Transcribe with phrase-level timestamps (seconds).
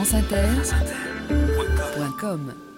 [0.00, 0.70] franceinter.com
[1.98, 2.69] Sur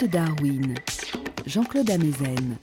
[0.00, 0.74] de Darwin,
[1.46, 2.56] Jean-Claude Amezen.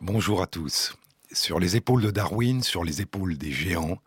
[0.00, 0.94] Bonjour à tous.
[1.32, 3.98] Sur les épaules de Darwin, sur les épaules des géants,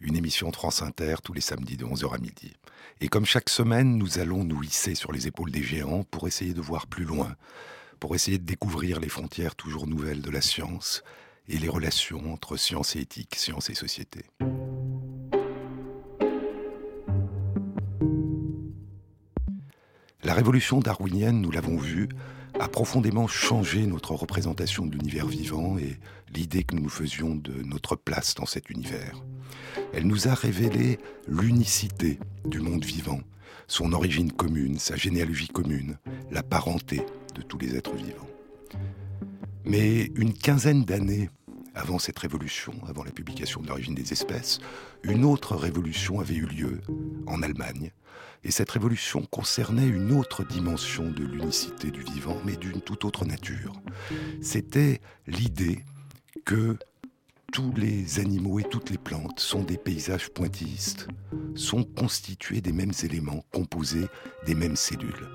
[0.00, 0.82] une émission France
[1.22, 2.54] tous les samedis de 11h à midi.
[3.02, 6.54] Et comme chaque semaine, nous allons nous hisser sur les épaules des géants pour essayer
[6.54, 7.36] de voir plus loin,
[7.98, 11.02] pour essayer de découvrir les frontières toujours nouvelles de la science
[11.48, 14.24] et les relations entre science et éthique, science et société.
[20.30, 22.08] La révolution darwinienne, nous l'avons vu,
[22.60, 25.98] a profondément changé notre représentation de l'univers vivant et
[26.32, 29.24] l'idée que nous nous faisions de notre place dans cet univers.
[29.92, 33.18] Elle nous a révélé l'unicité du monde vivant,
[33.66, 35.98] son origine commune, sa généalogie commune,
[36.30, 37.02] la parenté
[37.34, 38.30] de tous les êtres vivants.
[39.64, 41.28] Mais une quinzaine d'années
[41.74, 44.60] avant cette révolution, avant la publication de l'origine des espèces,
[45.02, 46.80] une autre révolution avait eu lieu
[47.26, 47.90] en Allemagne.
[48.42, 53.24] Et cette révolution concernait une autre dimension de l'unicité du vivant, mais d'une toute autre
[53.24, 53.72] nature.
[54.40, 55.84] C'était l'idée
[56.44, 56.78] que
[57.52, 61.08] tous les animaux et toutes les plantes sont des paysages pointillistes,
[61.54, 64.06] sont constitués des mêmes éléments, composés
[64.46, 65.28] des mêmes cellules.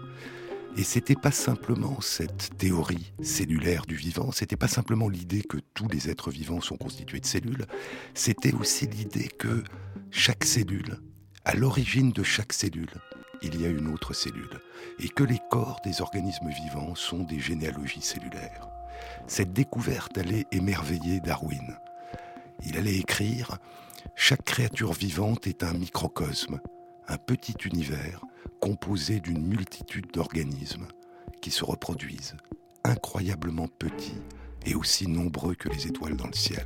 [0.78, 5.88] Et c'était pas simplement cette théorie cellulaire du vivant, c'était pas simplement l'idée que tous
[5.88, 7.66] les êtres vivants sont constitués de cellules,
[8.14, 9.64] c'était aussi l'idée que
[10.12, 11.00] chaque cellule,
[11.46, 12.94] à l'origine de chaque cellule,
[13.42, 14.60] il y a une autre cellule,
[15.00, 18.68] et que les corps des organismes vivants sont des généalogies cellulaires.
[19.28, 21.78] Cette découverte allait émerveiller Darwin.
[22.66, 23.60] Il allait écrire
[24.16, 26.60] Chaque créature vivante est un microcosme,
[27.08, 28.22] un petit univers
[28.60, 30.88] composé d'une multitude d'organismes
[31.42, 32.36] qui se reproduisent,
[32.84, 34.22] incroyablement petits
[34.66, 36.66] et aussi nombreux que les étoiles dans le ciel.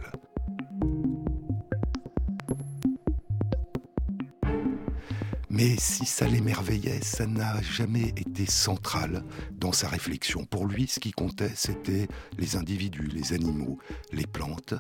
[5.59, 10.46] Mais si ça l'émerveillait, ça n'a jamais été central dans sa réflexion.
[10.46, 13.78] Pour lui, ce qui comptait, c'était les individus, les animaux,
[14.14, 14.74] les plantes,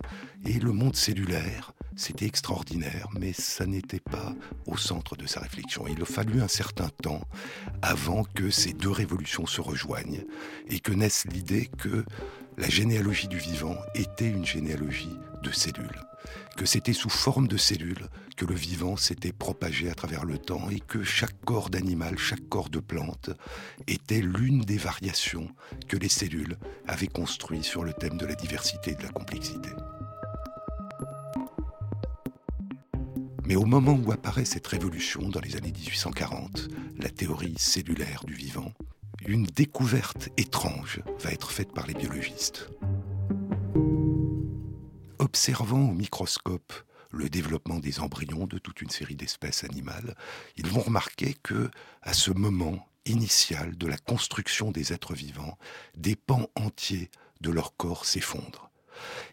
[0.45, 1.73] et le monde cellulaire.
[1.97, 4.33] C'était extraordinaire, mais ça n'était pas
[4.67, 5.85] au centre de sa réflexion.
[5.85, 7.27] Il a fallu un certain temps
[7.81, 10.23] avant que ces deux révolutions se rejoignent
[10.69, 12.05] et que naisse l'idée que
[12.57, 16.08] la généalogie du vivant était une généalogie de cellules
[16.59, 20.69] que c'était sous forme de cellules que le vivant s'était propagé à travers le temps
[20.69, 23.29] et que chaque corps d'animal, chaque corps de plante
[23.87, 25.47] était l'une des variations
[25.87, 29.69] que les cellules avaient construit sur le thème de la diversité et de la complexité.
[33.45, 36.67] Mais au moment où apparaît cette révolution dans les années 1840,
[36.99, 38.73] la théorie cellulaire du vivant,
[39.25, 42.69] une découverte étrange va être faite par les biologistes
[45.29, 46.73] observant au microscope
[47.11, 50.15] le développement des embryons de toute une série d'espèces animales,
[50.57, 51.69] ils vont remarquer que,
[52.01, 55.59] à ce moment initial de la construction des êtres vivants,
[55.95, 58.71] des pans entiers de leur corps s'effondrent.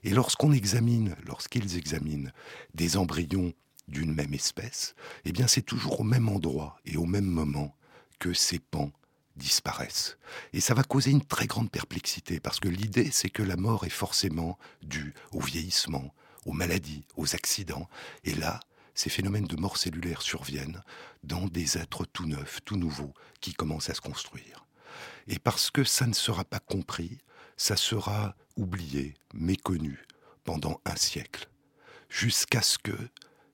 [0.05, 2.31] Et lorsqu'on examine, lorsqu'ils examinent
[2.75, 3.55] des embryons
[3.89, 7.75] d'une même espèce, eh bien c'est toujours au même endroit et au même moment
[8.19, 8.93] que ces pans
[9.37, 10.19] disparaissent.
[10.53, 13.85] Et ça va causer une très grande perplexité, parce que l'idée, c'est que la mort
[13.85, 16.15] est forcément due au vieillissement,
[16.45, 17.89] aux maladies, aux accidents.
[18.25, 18.61] Et là,
[18.95, 20.83] ces phénomènes de mort cellulaire surviennent
[21.23, 24.67] dans des êtres tout neufs, tout nouveaux, qui commencent à se construire.
[25.29, 27.19] Et parce que ça ne sera pas compris,
[27.57, 30.06] ça sera oublié, méconnu,
[30.44, 31.50] pendant un siècle,
[32.09, 32.97] jusqu'à ce que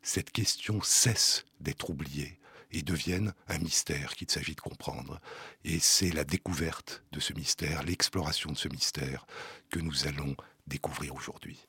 [0.02, 2.38] cette question cesse d'être oubliée
[2.72, 5.20] et deviennent un mystère qu'il s'agit de comprendre.
[5.64, 9.26] Et c'est la découverte de ce mystère, l'exploration de ce mystère
[9.70, 10.34] que nous allons
[10.66, 11.66] découvrir aujourd'hui.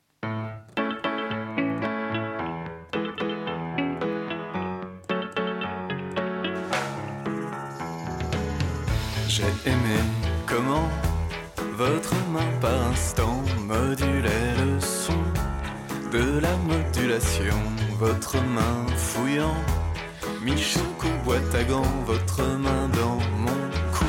[9.28, 9.98] J'ai aimé
[10.46, 10.88] comment
[11.76, 15.20] votre main par instant modulait le son
[16.12, 17.60] de la modulation,
[17.98, 19.56] votre main fouillant
[21.54, 23.60] À gants, votre main dans mon
[23.92, 24.04] cou.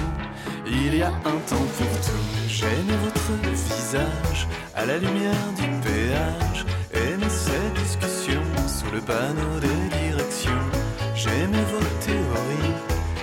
[0.66, 2.26] Il y a un temps pour tout.
[2.48, 6.66] J'aime votre visage à la lumière du péage.
[6.92, 10.66] Aimé ces discussions sous le panneau des directions.
[11.14, 12.74] J'aimais vos théories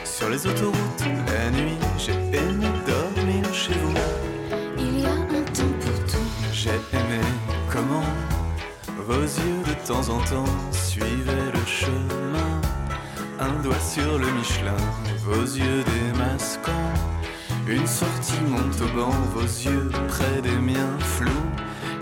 [0.05, 1.79] sur les autoroutes la nuit.
[1.99, 3.95] J'ai aimé dormir chez vous.
[4.79, 6.31] Il y a un temps pour tout.
[6.53, 7.21] J'ai aimé
[7.73, 8.07] comment
[9.07, 12.12] vos yeux de temps en temps suivaient le chemin.
[13.43, 14.77] Un doigt sur le Michelin,
[15.25, 16.95] vos yeux démasquants.
[17.67, 21.51] Une sortie Montauban, vos yeux près des miens flous.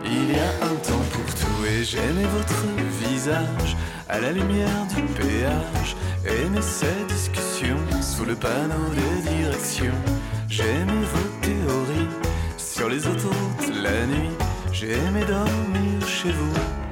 [0.05, 2.63] Il y a un temps pour tout et j'aimais votre
[3.01, 3.75] visage
[4.11, 5.97] à la lumière du péage.
[6.27, 10.01] Aimais ces discussions sous le panneau des directions.
[10.47, 12.09] J'aimais vos théories
[12.59, 14.37] sur les autoroutes la nuit.
[14.73, 16.90] J'ai aimé dormir chez vous.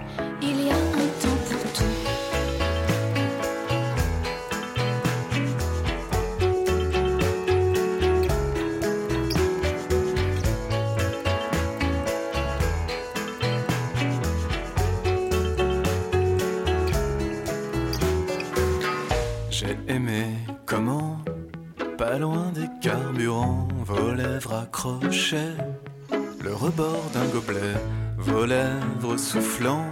[25.33, 27.75] Le rebord d'un gobelet,
[28.17, 29.85] vos lèvres soufflant,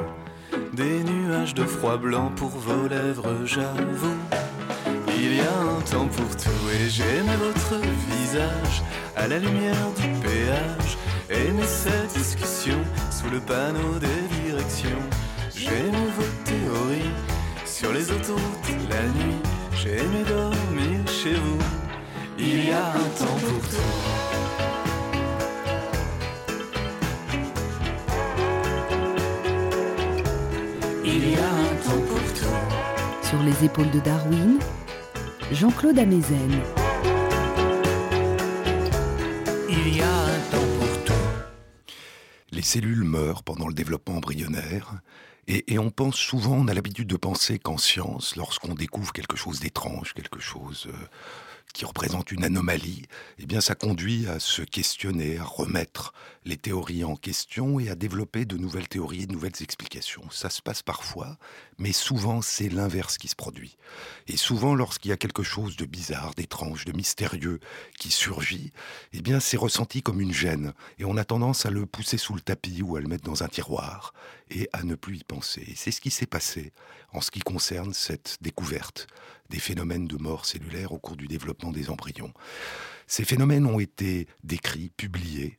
[0.73, 4.17] des nuages de froid blanc pour vos lèvres, j'avoue.
[5.19, 8.83] Il y a un temps pour tout et j'aimais votre visage
[9.17, 10.97] à la lumière du péage.
[11.29, 12.79] Aimais cette discussion
[13.11, 15.03] sous le panneau des directions.
[15.55, 16.11] J'aimais
[33.61, 34.59] les épaules de Darwin,
[35.53, 36.51] Jean-Claude Amezen.
[39.69, 41.93] Il y a un temps pour tout.
[42.51, 44.95] Les cellules meurent pendant le développement embryonnaire
[45.47, 49.37] et, et on pense souvent, on a l'habitude de penser qu'en science, lorsqu'on découvre quelque
[49.37, 51.07] chose d'étrange, quelque chose euh,
[51.73, 53.03] qui représente une anomalie,
[53.39, 56.13] eh bien ça conduit à se questionner, à remettre
[56.47, 60.23] les théories en question et à développer de nouvelles théories et de nouvelles explications.
[60.31, 61.39] Ça se passe parfois,
[61.77, 63.77] mais souvent c'est l'inverse qui se produit.
[64.29, 67.59] Et souvent lorsqu'il y a quelque chose de bizarre, d'étrange, de mystérieux
[67.99, 68.73] qui surgit,
[69.13, 72.35] eh bien c'est ressenti comme une gêne et on a tendance à le pousser sous
[72.35, 74.15] le tapis ou à le mettre dans un tiroir
[74.49, 75.73] et à ne plus y penser.
[75.75, 76.73] C'est ce qui s'est passé
[77.13, 79.09] en ce qui concerne cette découverte
[79.51, 82.33] des phénomènes de mort cellulaire au cours du développement des embryons.
[83.09, 85.59] Ces phénomènes ont été décrits, publiés,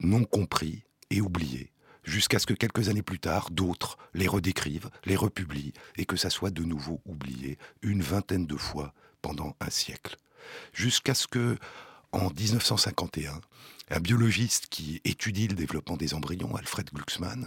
[0.00, 1.72] non compris et oubliés,
[2.04, 6.30] jusqu'à ce que quelques années plus tard, d'autres les redécrivent, les republient, et que ça
[6.30, 10.16] soit de nouveau oublié une vingtaine de fois pendant un siècle.
[10.72, 11.58] Jusqu'à ce que,
[12.12, 13.40] en 1951,
[13.90, 17.46] un biologiste qui étudie le développement des embryons, Alfred Glucksmann,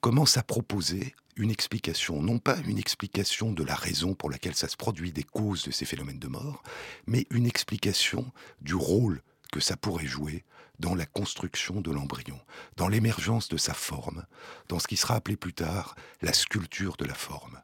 [0.00, 4.68] commence à proposer une explication, non pas une explication de la raison pour laquelle ça
[4.68, 6.62] se produit, des causes de ces phénomènes de mort,
[7.06, 9.22] mais une explication du rôle
[9.52, 10.44] que ça pourrait jouer
[10.78, 12.40] dans la construction de l'embryon,
[12.76, 14.24] dans l'émergence de sa forme,
[14.68, 17.60] dans ce qui sera appelé plus tard la sculpture de la forme.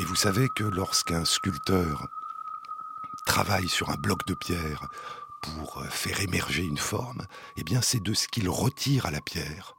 [0.00, 2.06] Et vous savez que lorsqu'un sculpteur
[3.26, 4.88] travaille sur un bloc de pierre
[5.42, 9.74] pour faire émerger une forme, eh bien c'est de ce qu'il retire à la pierre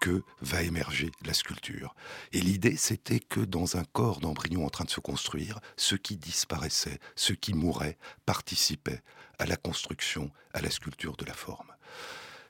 [0.00, 1.94] que va émerger la sculpture.
[2.32, 6.16] Et l'idée, c'était que dans un corps d'embryon en train de se construire, ce qui
[6.16, 9.02] disparaissait, ce qui mourait, participait
[9.38, 11.72] à la construction, à la sculpture de la forme.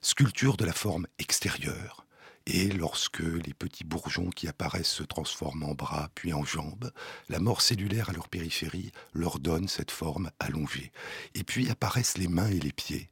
[0.00, 2.04] Sculpture de la forme extérieure.
[2.46, 6.92] Et lorsque les petits bourgeons qui apparaissent se transforment en bras puis en jambes,
[7.30, 10.92] la mort cellulaire à leur périphérie leur donne cette forme allongée.
[11.34, 13.08] Et puis apparaissent les mains et les pieds.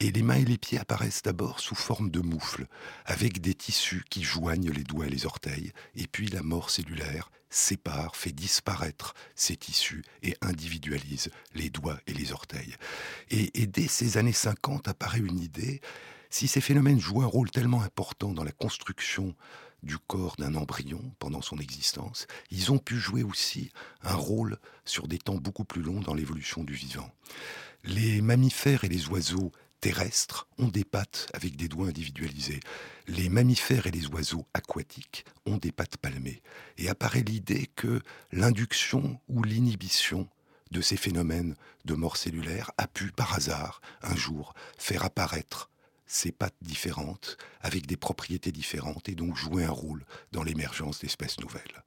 [0.00, 2.66] Et les mains et les pieds apparaissent d'abord sous forme de moufles,
[3.04, 7.30] avec des tissus qui joignent les doigts et les orteils, et puis la mort cellulaire
[7.54, 12.74] sépare, fait disparaître ces tissus et individualise les doigts et les orteils.
[13.30, 15.80] Et, dès ces années 50 apparaît une idée,
[16.30, 19.34] si ces phénomènes jouent un rôle tellement important dans la construction
[19.84, 23.70] du corps d'un embryon pendant son existence, ils ont pu jouer aussi
[24.02, 27.10] un rôle sur des temps beaucoup plus longs dans l'évolution du vivant.
[27.84, 32.60] Les mammifères et les oiseaux terrestres ont des pattes avec des doigts individualisés.
[33.06, 36.42] Les mammifères et les oiseaux aquatiques ont des pattes palmées.
[36.78, 38.00] Et apparaît l'idée que
[38.32, 40.28] l'induction ou l'inhibition
[40.70, 41.54] de ces phénomènes
[41.84, 45.70] de mort cellulaire a pu, par hasard, un jour, faire apparaître
[46.06, 51.40] ces pattes différentes, avec des propriétés différentes, et donc jouer un rôle dans l'émergence d'espèces
[51.40, 51.84] nouvelles.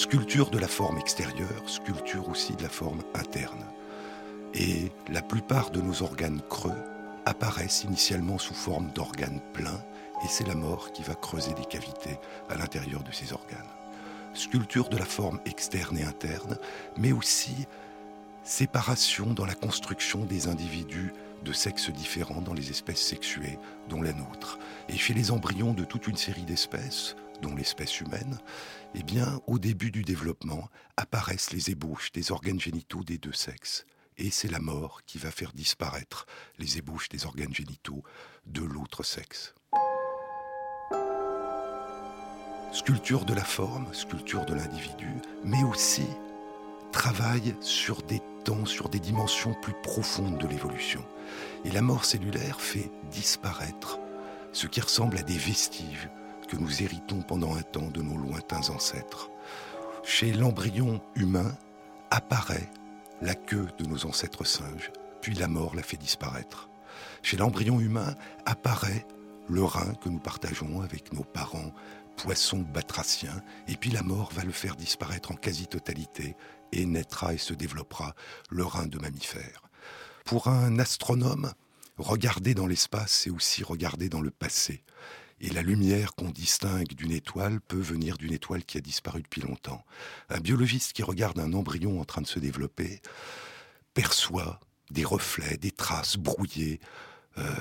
[0.00, 3.66] Sculpture de la forme extérieure, sculpture aussi de la forme interne.
[4.54, 6.72] Et la plupart de nos organes creux
[7.26, 9.84] apparaissent initialement sous forme d'organes pleins,
[10.24, 13.58] et c'est la mort qui va creuser des cavités à l'intérieur de ces organes.
[14.32, 16.56] Sculpture de la forme externe et interne,
[16.96, 17.66] mais aussi
[18.42, 21.12] séparation dans la construction des individus
[21.44, 23.58] de sexes différents dans les espèces sexuées,
[23.90, 24.58] dont la nôtre.
[24.88, 28.38] Et chez les embryons de toute une série d'espèces, dont l'espèce humaine,
[28.94, 33.84] eh bien, au début du développement, apparaissent les ébauches des organes génitaux des deux sexes.
[34.18, 36.26] Et c'est la mort qui va faire disparaître
[36.58, 38.02] les ébauches des organes génitaux
[38.46, 39.54] de l'autre sexe.
[42.72, 45.08] Sculpture de la forme, sculpture de l'individu,
[45.44, 46.06] mais aussi
[46.92, 51.04] travaille sur des temps, sur des dimensions plus profondes de l'évolution.
[51.64, 53.98] Et la mort cellulaire fait disparaître
[54.52, 56.08] ce qui ressemble à des vestiges
[56.50, 59.30] que nous héritons pendant un temps de nos lointains ancêtres.
[60.02, 61.56] Chez l'embryon humain
[62.10, 62.68] apparaît
[63.22, 64.90] la queue de nos ancêtres singes,
[65.20, 66.68] puis la mort la fait disparaître.
[67.22, 68.16] Chez l'embryon humain
[68.46, 69.06] apparaît
[69.48, 71.72] le rein que nous partageons avec nos parents
[72.16, 76.36] poissons batraciens, et puis la mort va le faire disparaître en quasi-totalité,
[76.72, 78.14] et naîtra et se développera
[78.50, 79.62] le rein de mammifère.
[80.24, 81.52] Pour un astronome,
[81.96, 84.82] regarder dans l'espace, c'est aussi regarder dans le passé.
[85.40, 89.40] Et la lumière qu'on distingue d'une étoile peut venir d'une étoile qui a disparu depuis
[89.40, 89.84] longtemps.
[90.28, 93.00] Un biologiste qui regarde un embryon en train de se développer
[93.94, 96.80] perçoit des reflets, des traces brouillées
[97.38, 97.54] euh,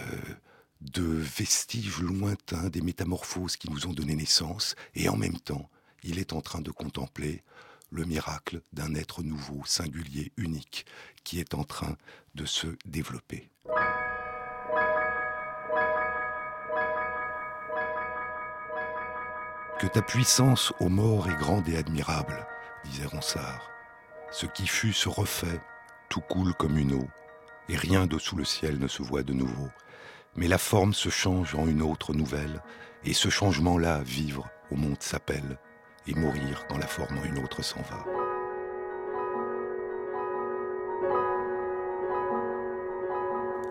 [0.82, 5.70] de vestiges lointains des métamorphoses qui nous ont donné naissance, et en même temps,
[6.04, 7.44] il est en train de contempler
[7.92, 10.86] le miracle d'un être nouveau, singulier, unique,
[11.24, 11.98] qui est en train
[12.36, 13.50] de se développer.
[19.80, 22.46] Que ta puissance aux morts est grande et admirable,
[22.84, 23.72] disait Ronsard.
[24.30, 25.62] Ce qui fut se refait,
[26.10, 27.08] tout coule comme une eau,
[27.70, 29.70] et rien dessous le ciel ne se voit de nouveau.
[30.36, 32.62] Mais la forme se change en une autre nouvelle,
[33.06, 35.58] et ce changement-là, vivre au monde s'appelle,
[36.08, 38.19] et mourir quand la forme en une autre s'en va.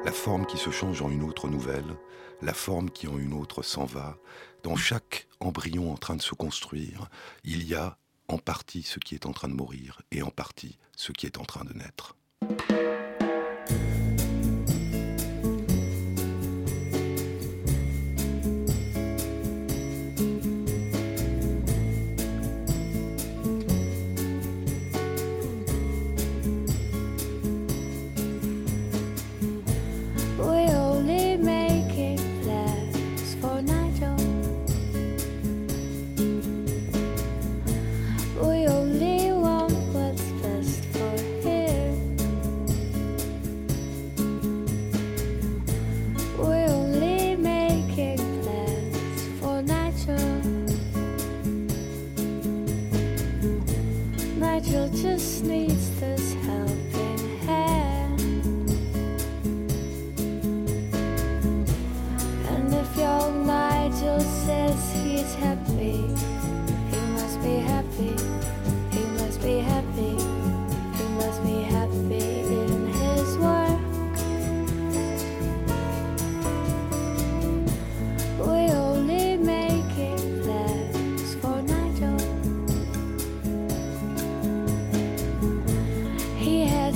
[0.05, 1.97] La forme qui se change en une autre nouvelle,
[2.41, 4.17] la forme qui en une autre s'en va,
[4.63, 7.09] dans chaque embryon en train de se construire,
[7.45, 10.79] il y a en partie ce qui est en train de mourir et en partie
[10.97, 12.18] ce qui est en train de naître.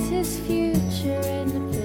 [0.09, 1.82] his future in the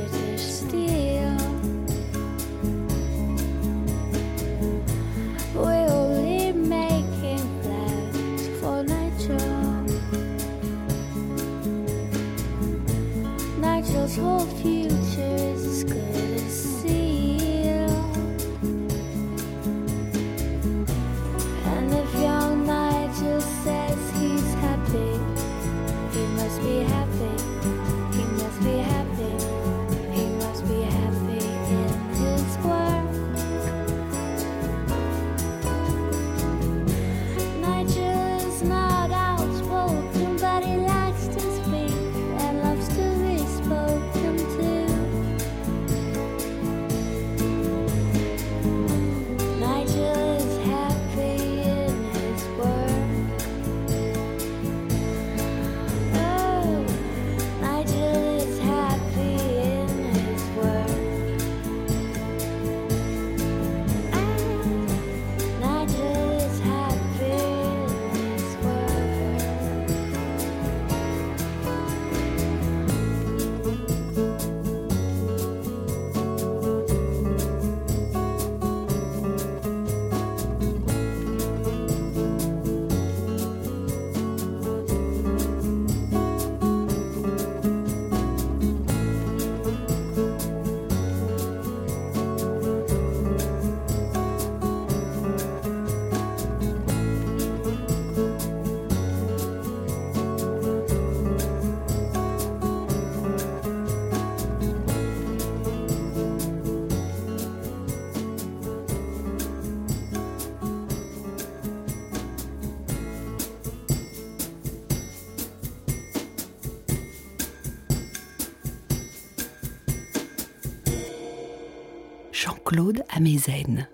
[122.68, 123.88] Jean-Claude Amezen.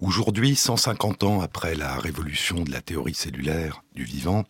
[0.00, 4.42] Aujourd'hui, 150 ans après la révolution de la théorie cellulaire du vivant,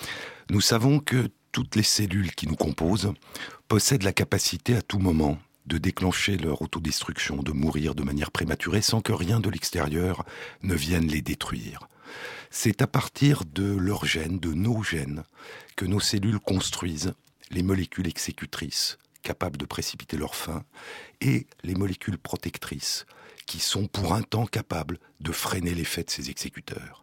[0.49, 3.12] nous savons que toutes les cellules qui nous composent
[3.68, 8.80] possèdent la capacité à tout moment de déclencher leur autodestruction, de mourir de manière prématurée
[8.80, 10.25] sans que rien de l'extérieur
[10.62, 11.88] ne vienne les détruire.
[12.50, 15.25] C'est à partir de leurs gènes, de nos gènes,
[15.76, 17.12] que nos cellules construisent
[17.50, 20.64] les molécules exécutrices capables de précipiter leur fin
[21.20, 23.06] et les molécules protectrices
[23.46, 27.02] qui sont pour un temps capables de freiner l'effet de ces exécuteurs.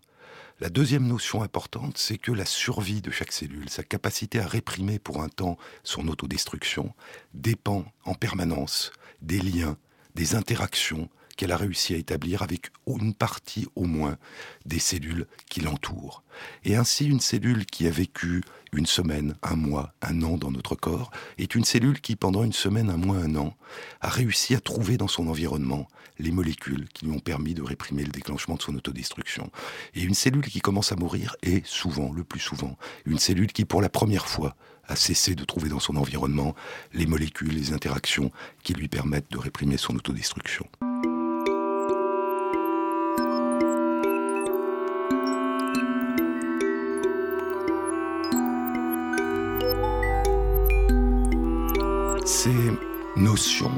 [0.62, 5.00] La deuxième notion importante, c'est que la survie de chaque cellule, sa capacité à réprimer
[5.00, 6.94] pour un temps son autodestruction,
[7.34, 8.92] dépend en permanence
[9.22, 9.78] des liens,
[10.14, 14.18] des interactions qu'elle a réussi à établir avec une partie au moins
[14.66, 16.24] des cellules qui l'entourent.
[16.64, 20.76] Et ainsi, une cellule qui a vécu une semaine, un mois, un an dans notre
[20.76, 23.56] corps est une cellule qui, pendant une semaine, un mois, un an,
[24.02, 25.88] a réussi à trouver dans son environnement
[26.20, 29.50] les molécules qui lui ont permis de réprimer le déclenchement de son autodestruction.
[29.96, 33.66] Et une cellule qui commence à mourir est souvent, le plus souvent, une cellule qui,
[33.66, 34.56] pour la première fois,
[34.88, 36.56] a cessé de trouver dans son environnement
[36.94, 38.32] les molécules, les interactions
[38.64, 40.68] qui lui permettent de réprimer son autodestruction.
[52.26, 52.56] Ces
[53.16, 53.72] notions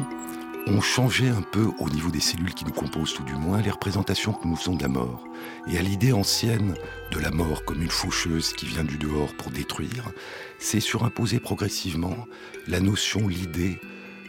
[0.67, 3.71] ont changé un peu au niveau des cellules qui nous composent, tout du moins les
[3.71, 5.25] représentations que nous faisons de la mort.
[5.69, 6.75] Et à l'idée ancienne
[7.12, 10.13] de la mort comme une faucheuse qui vient du dehors pour détruire,
[10.60, 12.25] c'est surimposé progressivement
[12.69, 13.81] la notion, l'idée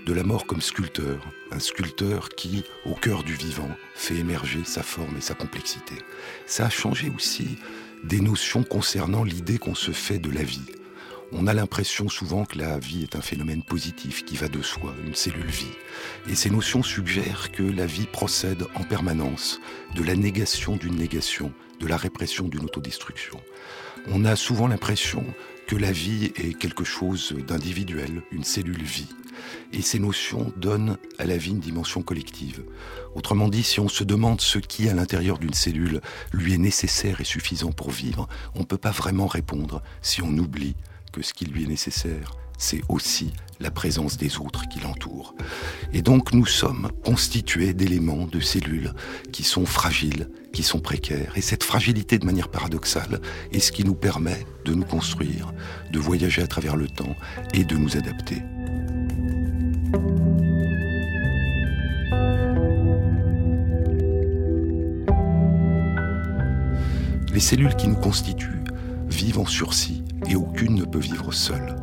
[0.05, 1.21] de la mort comme sculpteur,
[1.53, 5.95] un sculpteur qui, au cœur du vivant, fait émerger sa forme et sa complexité.
[6.45, 7.57] Ça a changé aussi
[8.03, 10.67] des notions concernant l'idée qu'on se fait de la vie
[11.33, 14.95] on a l'impression souvent que la vie est un phénomène positif qui va de soi,
[15.07, 15.67] une cellule vie.
[16.29, 19.61] Et ces notions suggèrent que la vie procède en permanence
[19.95, 23.41] de la négation d'une négation, de la répression d'une autodestruction.
[24.11, 25.25] On a souvent l'impression
[25.67, 29.09] que la vie est quelque chose d'individuel, une cellule vie.
[29.73, 32.65] Et ces notions donnent à la vie une dimension collective.
[33.15, 36.01] Autrement dit, si on se demande ce qui, à l'intérieur d'une cellule,
[36.33, 40.37] lui est nécessaire et suffisant pour vivre, on ne peut pas vraiment répondre si on
[40.39, 40.75] oublie
[41.11, 45.35] que ce qui lui est nécessaire, c'est aussi la présence des autres qui l'entourent.
[45.93, 48.93] Et donc nous sommes constitués d'éléments, de cellules
[49.33, 51.33] qui sont fragiles, qui sont précaires.
[51.37, 53.21] Et cette fragilité, de manière paradoxale,
[53.53, 55.53] est ce qui nous permet de nous construire,
[55.93, 57.17] de voyager à travers le temps
[57.55, 58.43] et de nous adapter.
[67.33, 68.65] Les cellules qui nous constituent
[69.09, 69.98] vivent en sursis
[70.29, 71.77] et aucune ne peut vivre seule.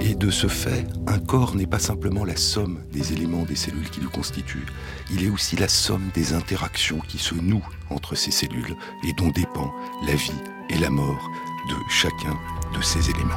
[0.00, 3.90] Et de ce fait, un corps n'est pas simplement la somme des éléments des cellules
[3.90, 4.66] qui le constituent,
[5.10, 8.76] il est aussi la somme des interactions qui se nouent entre ces cellules
[9.06, 9.74] et dont dépend
[10.06, 10.32] la vie
[10.70, 11.30] et la mort
[11.68, 12.38] de chacun
[12.74, 13.34] de ces éléments.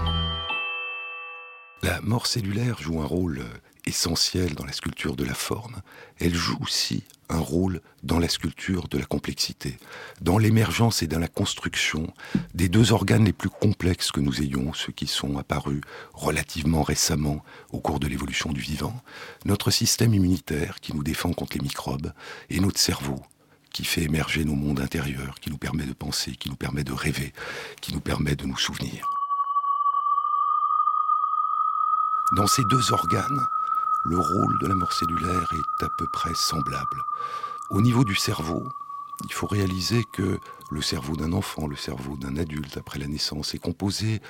[1.81, 3.43] La mort cellulaire joue un rôle
[3.85, 5.81] essentielle dans la sculpture de la forme,
[6.19, 9.77] elle joue aussi un rôle dans la sculpture de la complexité,
[10.21, 12.13] dans l'émergence et dans la construction
[12.53, 15.81] des deux organes les plus complexes que nous ayons, ceux qui sont apparus
[16.13, 19.01] relativement récemment au cours de l'évolution du vivant,
[19.45, 22.13] notre système immunitaire qui nous défend contre les microbes
[22.49, 23.21] et notre cerveau
[23.73, 26.93] qui fait émerger nos mondes intérieurs, qui nous permet de penser, qui nous permet de
[26.93, 27.33] rêver,
[27.81, 29.07] qui nous permet de nous souvenir.
[32.37, 33.41] Dans ces deux organes,
[34.05, 37.03] le rôle de la mort cellulaire est à peu près semblable.
[37.69, 38.67] Au niveau du cerveau,
[39.25, 40.39] il faut réaliser que
[40.71, 44.21] le cerveau d'un enfant, le cerveau d'un adulte après la naissance est composé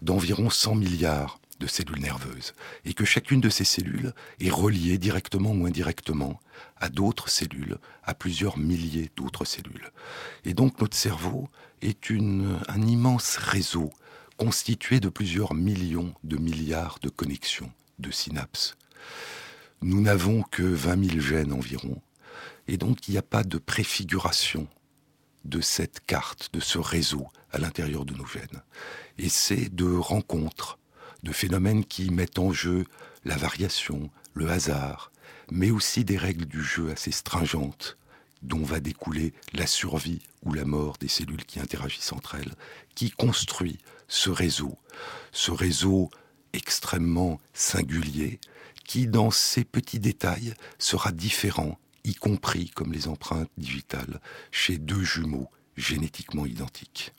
[0.00, 5.50] d'environ 100 milliards de cellules nerveuses et que chacune de ces cellules est reliée directement
[5.50, 6.40] ou indirectement
[6.76, 9.90] à d'autres cellules, à plusieurs milliers d'autres cellules.
[10.44, 11.48] Et donc notre cerveau
[11.82, 13.90] est un immense réseau
[14.38, 18.77] constitué de plusieurs millions de milliards de connexions, de synapses.
[19.80, 22.00] Nous n'avons que 20 000 gènes environ,
[22.66, 24.68] et donc il n'y a pas de préfiguration
[25.44, 28.62] de cette carte, de ce réseau à l'intérieur de nos gènes.
[29.18, 30.78] Et c'est de rencontres,
[31.22, 32.84] de phénomènes qui mettent en jeu
[33.24, 35.12] la variation, le hasard,
[35.50, 37.96] mais aussi des règles du jeu assez stringentes
[38.42, 42.54] dont va découler la survie ou la mort des cellules qui interagissent entre elles,
[42.94, 44.78] qui construit ce réseau,
[45.32, 46.10] ce réseau
[46.52, 48.38] extrêmement singulier,
[48.88, 54.20] qui, dans ces petits détails, sera différent, y compris comme les empreintes digitales,
[54.50, 57.12] chez deux jumeaux génétiquement identiques.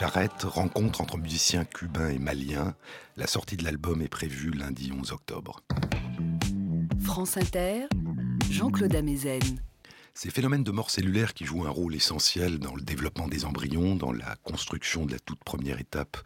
[0.00, 2.74] Charrette, rencontre entre musiciens cubains et maliens.
[3.18, 5.60] La sortie de l'album est prévue lundi 11 octobre.
[7.02, 7.84] France Inter,
[8.50, 9.42] Jean-Claude Amezen.
[10.14, 13.94] Ces phénomènes de mort cellulaire qui jouent un rôle essentiel dans le développement des embryons,
[13.94, 16.16] dans la construction de la toute première étape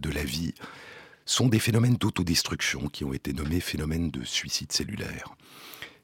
[0.00, 0.52] de la vie,
[1.24, 5.36] sont des phénomènes d'autodestruction qui ont été nommés phénomènes de suicide cellulaire.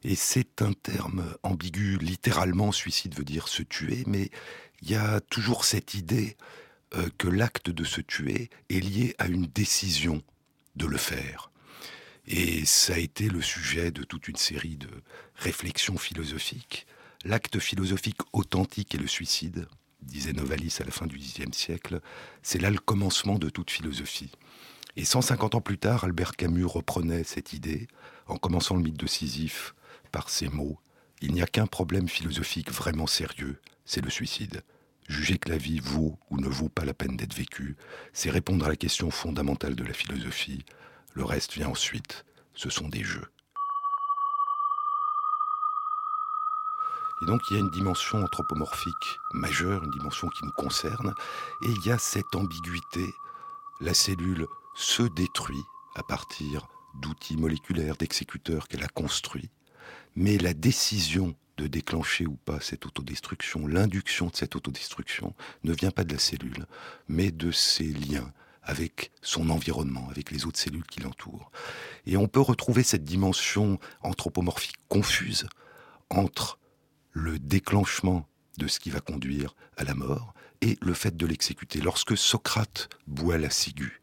[0.04, 4.30] Et c'est un terme ambigu, littéralement suicide veut dire se tuer, mais
[4.80, 6.36] il y a toujours cette idée
[6.94, 10.22] euh, que l'acte de se tuer est lié à une décision
[10.76, 11.50] de le faire.
[12.26, 14.88] Et ça a été le sujet de toute une série de
[15.36, 16.86] réflexions philosophiques.
[17.24, 19.68] L'acte philosophique authentique est le suicide,
[20.02, 22.00] disait Novalis à la fin du Xe siècle.
[22.42, 24.32] C'est là le commencement de toute philosophie.
[24.96, 27.86] Et 150 ans plus tard, Albert Camus reprenait cette idée
[28.26, 29.74] en commençant le mythe de Sisyphe
[30.10, 30.78] par ces mots.
[31.20, 34.62] Il n'y a qu'un problème philosophique vraiment sérieux, c'est le suicide.
[35.08, 37.76] Juger que la vie vaut ou ne vaut pas la peine d'être vécue,
[38.12, 40.64] c'est répondre à la question fondamentale de la philosophie.
[41.14, 42.24] Le reste vient ensuite.
[42.54, 43.28] Ce sont des jeux.
[47.22, 51.14] Et donc il y a une dimension anthropomorphique majeure, une dimension qui nous concerne,
[51.62, 53.14] et il y a cette ambiguïté.
[53.80, 55.64] La cellule se détruit
[55.94, 59.50] à partir d'outils moléculaires, d'exécuteurs qu'elle a construits,
[60.14, 65.90] mais la décision de déclencher ou pas cette autodestruction, l'induction de cette autodestruction, ne vient
[65.90, 66.66] pas de la cellule,
[67.08, 71.50] mais de ses liens avec son environnement, avec les autres cellules qui l'entourent.
[72.04, 75.46] Et on peut retrouver cette dimension anthropomorphique confuse
[76.10, 76.58] entre
[77.12, 81.80] le déclenchement de ce qui va conduire à la mort et le fait de l'exécuter.
[81.80, 84.02] Lorsque Socrate boit la ciguë,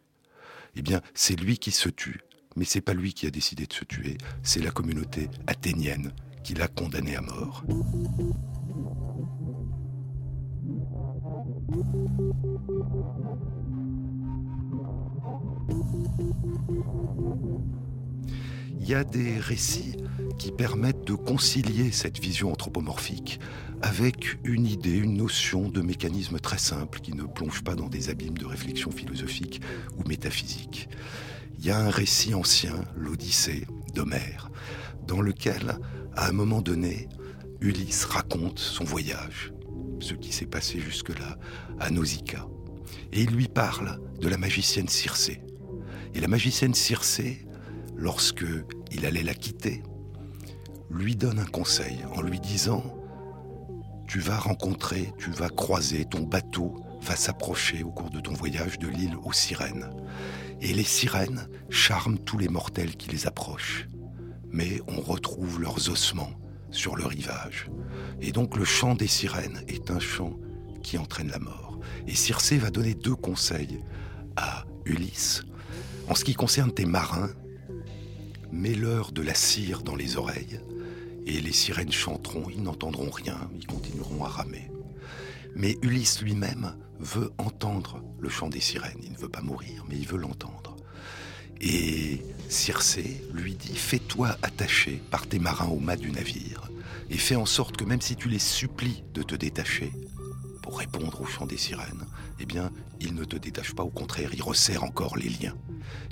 [0.76, 2.22] eh bien, c'est lui qui se tue,
[2.56, 6.14] mais c'est pas lui qui a décidé de se tuer, c'est la communauté athénienne
[6.44, 7.64] qui l'a condamné à mort.
[18.80, 19.96] Il y a des récits
[20.38, 23.40] qui permettent de concilier cette vision anthropomorphique
[23.82, 28.10] avec une idée, une notion de mécanisme très simple qui ne plonge pas dans des
[28.10, 29.62] abîmes de réflexion philosophique
[29.98, 30.90] ou métaphysique.
[31.60, 34.52] Il y a un récit ancien, l'Odyssée d'Homère,
[35.08, 35.78] dans lequel,
[36.16, 37.08] à un moment donné,
[37.62, 39.54] Ulysse raconte son voyage,
[40.00, 41.38] ce qui s'est passé jusque-là
[41.80, 42.48] à Nausicaa.
[43.12, 45.42] Et il lui parle de la magicienne Circé.
[46.14, 47.46] Et la magicienne Circé,
[47.96, 48.46] lorsque
[48.92, 49.82] il allait la quitter,
[50.92, 52.84] lui donne un conseil en lui disant
[54.08, 58.78] Tu vas rencontrer, tu vas croiser, ton bateau va s'approcher au cours de ton voyage
[58.78, 59.90] de l'île aux sirènes.
[60.62, 63.88] Et les sirènes charment tous les mortels qui les approchent.
[64.54, 66.32] Mais on retrouve leurs ossements
[66.72, 67.70] sur le rivage.
[68.22, 70.40] Et donc le chant des sirènes est un chant
[70.82, 71.80] qui entraîne la mort.
[72.08, 73.82] Et Circé va donner deux conseils
[74.36, 75.44] à Ulysse.
[76.08, 77.30] En ce qui concerne tes marins,
[78.52, 80.60] mets-leur de la cire dans les oreilles,
[81.26, 84.70] et les sirènes chanteront, ils n'entendront rien, ils continueront à ramer.
[85.56, 89.00] Mais Ulysse lui-même veut entendre le chant des sirènes.
[89.04, 90.73] Il ne veut pas mourir, mais il veut l'entendre.
[91.62, 96.70] Et Circé lui dit Fais-toi attacher par tes marins au mât du navire,
[97.10, 99.92] et fais en sorte que même si tu les supplies de te détacher
[100.62, 102.06] pour répondre au chant des sirènes,
[102.40, 105.56] eh bien, ils ne te détachent pas, au contraire, ils resserrent encore les liens.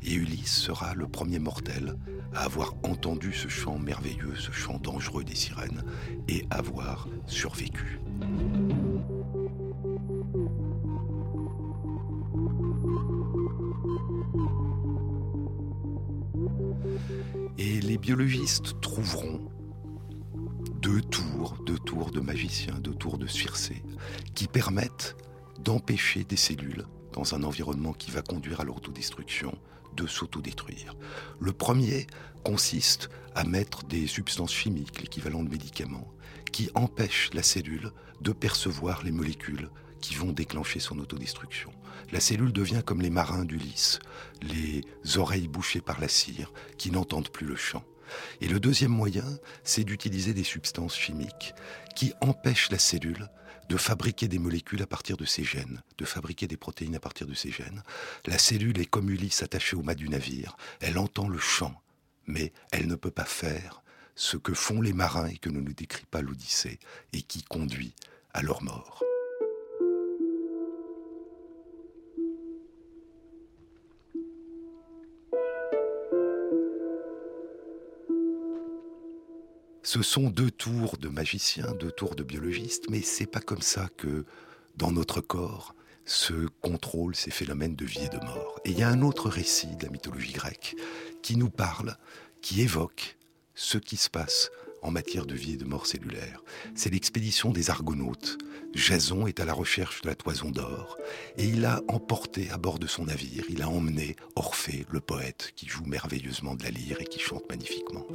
[0.03, 1.95] Et Ulysse sera le premier mortel
[2.33, 5.83] à avoir entendu ce chant merveilleux, ce chant dangereux des sirènes,
[6.27, 7.99] et avoir survécu.
[17.91, 19.51] Les biologistes trouveront
[20.81, 23.83] deux tours, deux tours de magiciens, deux tours de Circé,
[24.33, 25.17] qui permettent
[25.59, 29.57] d'empêcher des cellules dans un environnement qui va conduire à l'autodestruction
[29.97, 30.95] de s'autodétruire.
[31.41, 32.07] Le premier
[32.45, 36.13] consiste à mettre des substances chimiques, l'équivalent de médicaments,
[36.53, 41.73] qui empêchent la cellule de percevoir les molécules qui vont déclencher son autodestruction.
[42.11, 43.99] La cellule devient comme les marins d'Ulysse,
[44.41, 44.83] les
[45.17, 47.83] oreilles bouchées par la cire, qui n'entendent plus le chant.
[48.41, 49.25] Et le deuxième moyen,
[49.63, 51.53] c'est d'utiliser des substances chimiques
[51.95, 53.29] qui empêchent la cellule
[53.69, 57.25] de fabriquer des molécules à partir de ces gènes, de fabriquer des protéines à partir
[57.25, 57.83] de ces gènes.
[58.25, 60.57] La cellule est comme Ulysse attachée au mât du navire.
[60.81, 61.81] Elle entend le chant,
[62.27, 63.81] mais elle ne peut pas faire
[64.15, 66.79] ce que font les marins et que ne nous décrit pas l'Odyssée,
[67.13, 67.95] et qui conduit
[68.33, 69.01] à leur mort.
[79.83, 83.89] Ce sont deux tours de magiciens, deux tours de biologistes, mais c'est pas comme ça
[83.97, 84.25] que
[84.77, 85.73] dans notre corps
[86.05, 88.59] se contrôlent ces phénomènes de vie et de mort.
[88.63, 90.75] Et il y a un autre récit de la mythologie grecque
[91.23, 91.97] qui nous parle,
[92.41, 93.17] qui évoque
[93.55, 96.43] ce qui se passe en matière de vie et de mort cellulaire.
[96.75, 98.37] C'est l'expédition des Argonautes.
[98.73, 100.97] Jason est à la recherche de la toison d'or
[101.37, 105.51] et il a emporté à bord de son navire, il a emmené Orphée, le poète,
[105.55, 108.05] qui joue merveilleusement de la lyre et qui chante magnifiquement.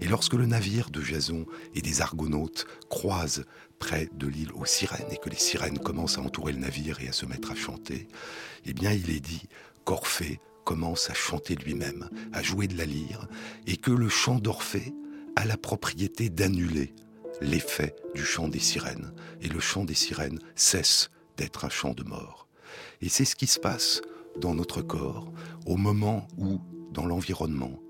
[0.00, 3.44] Et lorsque le navire de Jason et des Argonautes croise
[3.78, 7.08] près de l'île aux sirènes et que les sirènes commencent à entourer le navire et
[7.08, 8.08] à se mettre à chanter,
[8.66, 9.48] eh bien il est dit
[9.84, 13.26] qu'Orphée commence à chanter lui-même, à jouer de la lyre,
[13.66, 14.94] et que le chant d'Orphée
[15.36, 16.94] a la propriété d'annuler
[17.40, 19.12] l'effet du chant des sirènes.
[19.40, 22.46] Et le chant des sirènes cesse d'être un chant de mort.
[23.00, 24.02] Et c'est ce qui se passe
[24.38, 25.32] dans notre corps
[25.66, 26.60] au moment où,
[26.92, 27.80] dans l'environnement,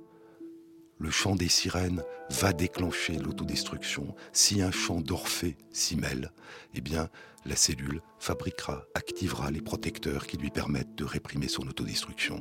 [0.99, 4.15] le chant des sirènes va déclencher l'autodestruction.
[4.33, 6.31] Si un chant d'Orphée s'y mêle,
[6.75, 7.09] eh bien,
[7.47, 12.39] la cellule fabriquera, activera les protecteurs qui lui permettent de réprimer son autodestruction.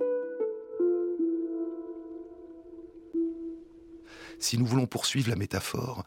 [4.40, 6.06] Si nous voulons poursuivre la métaphore,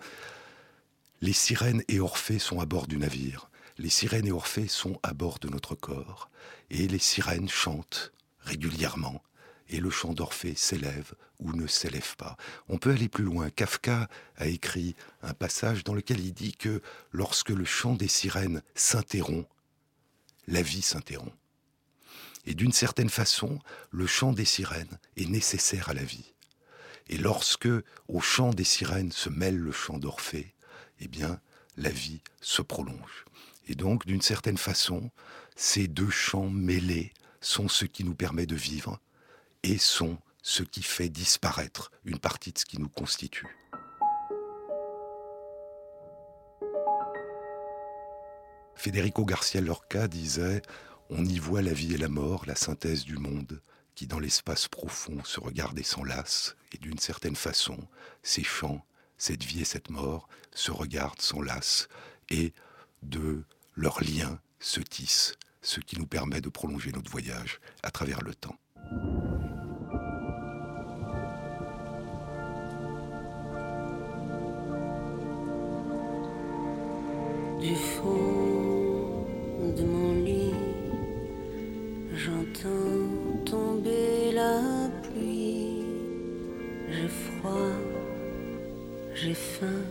[1.20, 3.50] les sirènes et Orphée sont à bord du navire.
[3.78, 6.30] Les sirènes et Orphée sont à bord de notre corps.
[6.70, 9.22] Et les sirènes chantent régulièrement.
[9.68, 12.36] Et le chant d'Orphée s'élève ou ne s'élève pas.
[12.68, 13.50] On peut aller plus loin.
[13.50, 18.62] Kafka a écrit un passage dans lequel il dit que lorsque le chant des sirènes
[18.74, 19.48] s'interrompt,
[20.46, 21.34] la vie s'interrompt.
[22.44, 26.31] Et d'une certaine façon, le chant des sirènes est nécessaire à la vie.
[27.12, 27.68] Et lorsque
[28.08, 30.54] au chant des sirènes se mêle le chant d'Orphée,
[30.98, 31.38] eh bien,
[31.76, 33.26] la vie se prolonge.
[33.68, 35.10] Et donc, d'une certaine façon,
[35.54, 38.98] ces deux chants mêlés sont ce qui nous permet de vivre
[39.62, 43.58] et sont ce qui fait disparaître une partie de ce qui nous constitue.
[48.74, 50.62] Federico Garcia Lorca disait
[51.10, 53.60] On y voit la vie et la mort, la synthèse du monde,
[53.94, 57.78] qui dans l'espace profond se regarde et s'enlace, et d'une certaine façon,
[58.22, 58.84] ces chants,
[59.18, 61.88] cette vie et cette mort se regardent, s'enlacent,
[62.30, 62.52] et
[63.02, 68.22] de leur lien se tissent, ce qui nous permet de prolonger notre voyage à travers
[68.22, 68.56] le temps.
[77.60, 79.24] Du fond
[79.76, 79.82] de
[82.24, 84.60] j'entends tomber la
[85.02, 85.84] pluie.
[86.90, 87.78] J'ai froid,
[89.14, 89.82] j'ai faim,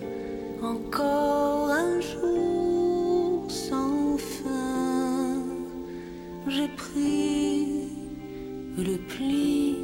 [0.61, 5.43] encore un jour sans fin.
[6.47, 7.89] J'ai pris
[8.77, 9.77] le pli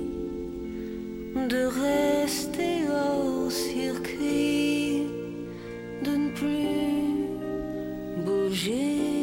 [1.50, 5.04] de rester au circuit,
[6.04, 7.26] de ne plus
[8.26, 9.17] bouger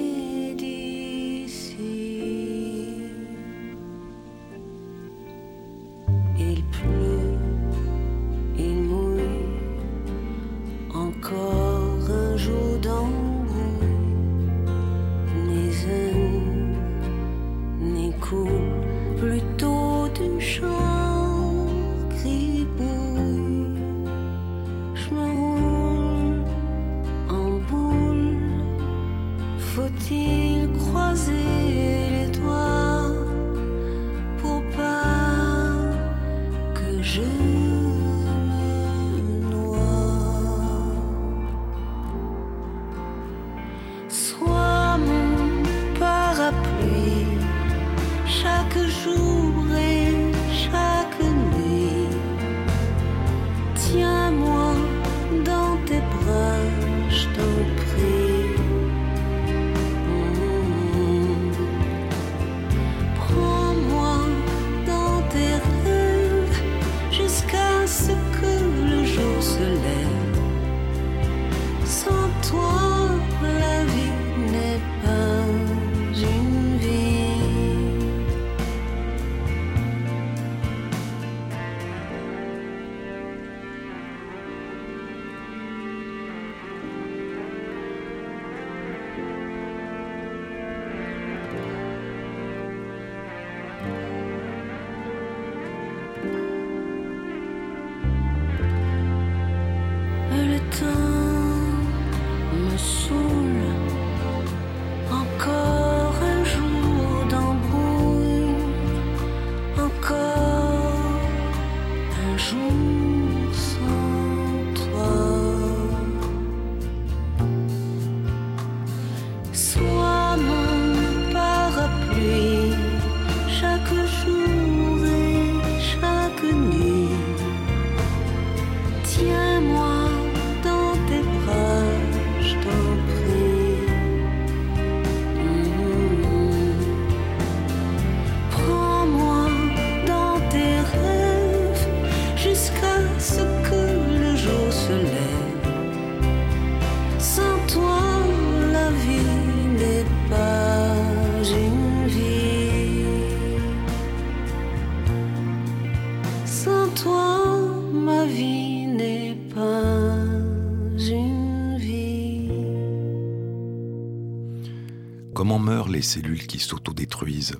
[166.14, 167.56] cellules qui s'autodétruisent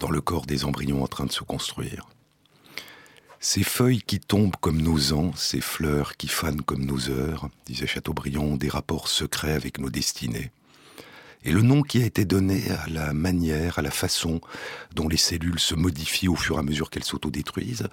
[0.00, 2.08] dans le corps des embryons en train de se construire
[3.38, 7.86] Ces feuilles qui tombent comme nos ans, ces fleurs qui fanent comme nos heures, disait
[7.86, 10.50] Chateaubriand, ont des rapports secrets avec nos destinées.
[11.44, 14.40] Et le nom qui a été donné à la manière, à la façon
[14.96, 17.88] dont les cellules se modifient au fur et à mesure qu'elles s'autodétruisent,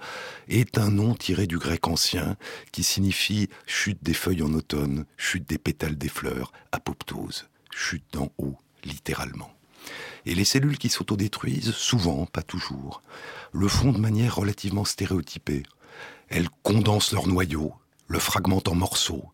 [0.48, 2.36] est un nom tiré du grec ancien
[2.72, 8.32] qui signifie chute des feuilles en automne, chute des pétales des fleurs, apoptose, chute d'en
[8.38, 9.52] haut, littéralement.
[10.26, 13.02] Et les cellules qui s'autodétruisent, souvent, pas toujours,
[13.52, 15.62] le font de manière relativement stéréotypée.
[16.28, 17.74] Elles condensent leur noyau,
[18.06, 19.30] le fragmentent en morceaux,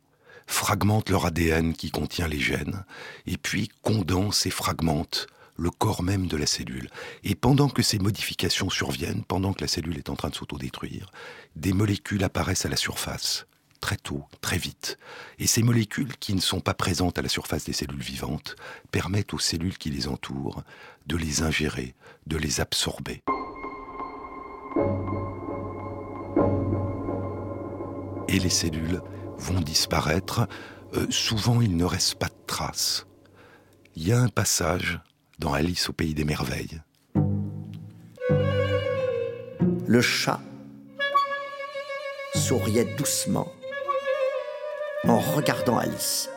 [0.47, 2.84] fragmentent leur ADN qui contient les gènes,
[3.26, 5.26] et puis condensent et fragmentent
[5.57, 6.91] le corps même de la cellule.
[7.24, 11.11] Et pendant que ces modifications surviennent, pendant que la cellule est en train de s'autodétruire,
[11.57, 13.47] des molécules apparaissent à la surface,
[13.80, 14.98] très tôt, très vite.
[15.38, 18.56] Et ces molécules, qui ne sont pas présentes à la surface des cellules vivantes,
[18.90, 20.62] permettent aux cellules qui les entourent
[21.06, 21.94] de les ingérer,
[22.26, 23.22] de les absorber.
[28.28, 29.00] Et les cellules
[29.38, 30.48] vont disparaître.
[30.94, 33.06] Euh, souvent, il ne reste pas de traces.
[33.94, 35.00] Il y a un passage
[35.38, 36.80] dans Alice au pays des merveilles.
[39.86, 40.40] Le chat
[42.34, 43.48] souriait doucement
[45.09, 46.28] en regardant Alice.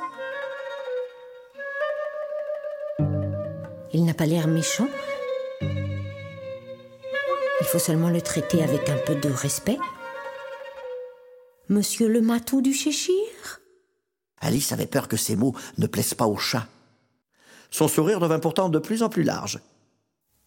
[3.93, 4.87] Il n'a pas l'air méchant.
[5.61, 9.77] Il faut seulement le traiter avec un peu de respect.
[11.67, 13.61] Monsieur le matou du Cheshire
[14.41, 16.67] Alice avait peur que ces mots ne plaisent pas au chat.
[17.71, 19.59] Son sourire devint pourtant de plus en plus large.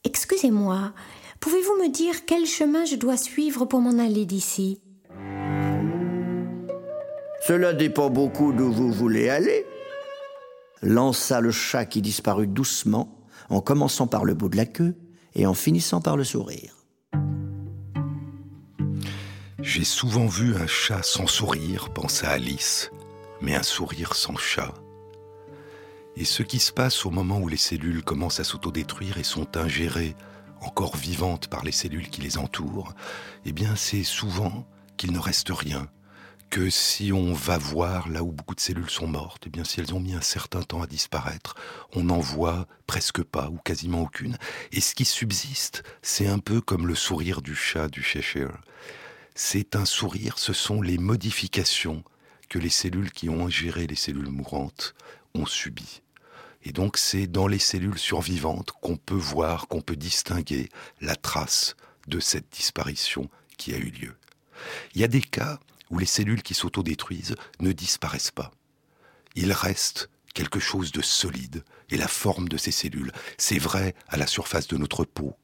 [0.05, 0.93] Excusez-moi,
[1.41, 4.81] pouvez-vous me dire quel chemin je dois suivre pour m'en aller d'ici?
[7.47, 9.67] Cela dépend beaucoup d'où vous voulez aller.
[10.81, 13.19] Lança le chat qui disparut doucement,
[13.51, 14.95] en commençant par le bout de la queue
[15.35, 16.77] et en finissant par le sourire.
[19.59, 22.91] J'ai souvent vu un chat sans sourire, pensa Alice,
[23.41, 24.73] mais un sourire sans chat.
[26.17, 29.57] Et ce qui se passe au moment où les cellules commencent à s'autodétruire et sont
[29.57, 30.15] ingérées,
[30.61, 32.95] encore vivantes par les cellules qui les entourent,
[33.45, 34.65] eh bien c'est souvent
[34.97, 35.89] qu'il ne reste rien,
[36.53, 39.81] que si on va voir là où beaucoup de cellules sont mortes, eh bien si
[39.81, 41.55] elles ont mis un certain temps à disparaître,
[41.95, 44.37] on n'en voit presque pas ou quasiment aucune.
[44.71, 48.53] Et ce qui subsiste, c'est un peu comme le sourire du chat du Cheshire.
[49.35, 52.05] C'est un sourire, ce sont les modifications
[52.51, 54.95] que les cellules qui ont ingéré les cellules mourantes
[55.33, 56.03] ont subies.
[56.65, 60.69] Et donc c'est dans les cellules survivantes qu'on peut voir, qu'on peut distinguer
[61.01, 61.77] la trace
[62.09, 64.15] de cette disparition qui a eu lieu.
[64.95, 65.59] Il y a des cas
[65.93, 68.51] où les cellules qui s'autodétruisent ne disparaissent pas.
[69.37, 73.13] Il reste quelque chose de solide et la forme de ces cellules.
[73.37, 75.37] C'est vrai à la surface de notre peau,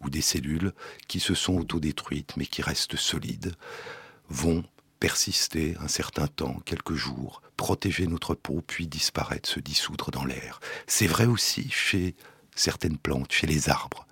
[0.00, 0.72] où des cellules
[1.08, 3.54] qui se sont autodétruites mais qui restent solides
[4.28, 4.64] vont
[5.00, 10.60] persister un certain temps, quelques jours, protéger notre peau, puis disparaître, se dissoudre dans l'air.
[10.86, 12.14] C'est vrai aussi chez
[12.54, 14.06] certaines plantes, chez les arbres.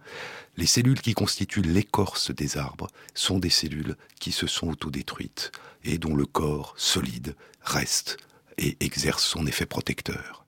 [0.61, 5.53] Les cellules qui constituent l'écorce des arbres sont des cellules qui se sont autodétruites
[5.85, 8.19] et dont le corps solide reste
[8.59, 10.45] et exerce son effet protecteur.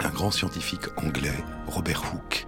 [0.00, 2.46] Un grand scientifique anglais, Robert Hooke,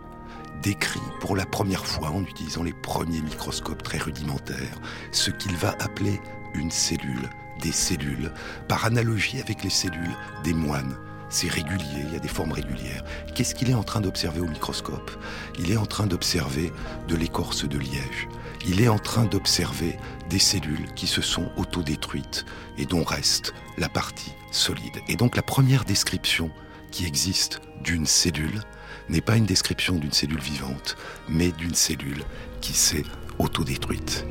[0.63, 4.79] décrit pour la première fois, en utilisant les premiers microscopes très rudimentaires,
[5.11, 6.21] ce qu'il va appeler
[6.55, 7.31] une cellule,
[7.63, 8.31] des cellules,
[8.69, 10.97] par analogie avec les cellules des moines.
[11.31, 13.05] C'est régulier, il y a des formes régulières.
[13.35, 15.11] Qu'est-ce qu'il est en train d'observer au microscope?
[15.59, 16.75] Il est en train d'observer
[17.09, 18.29] de l'écorce de liège.
[18.65, 19.97] Il est en train d'observer
[20.31, 22.45] des cellules qui se sont autodétruites
[22.79, 25.01] et dont reste la partie solide.
[25.09, 26.51] Et donc la première description
[26.91, 28.63] qui existe d'une cellule
[29.09, 30.97] n'est pas une description d'une cellule vivante,
[31.29, 32.23] mais d'une cellule
[32.61, 33.05] qui s'est
[33.39, 34.25] autodétruite.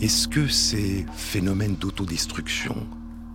[0.00, 2.86] Est-ce que ces phénomènes d'autodestruction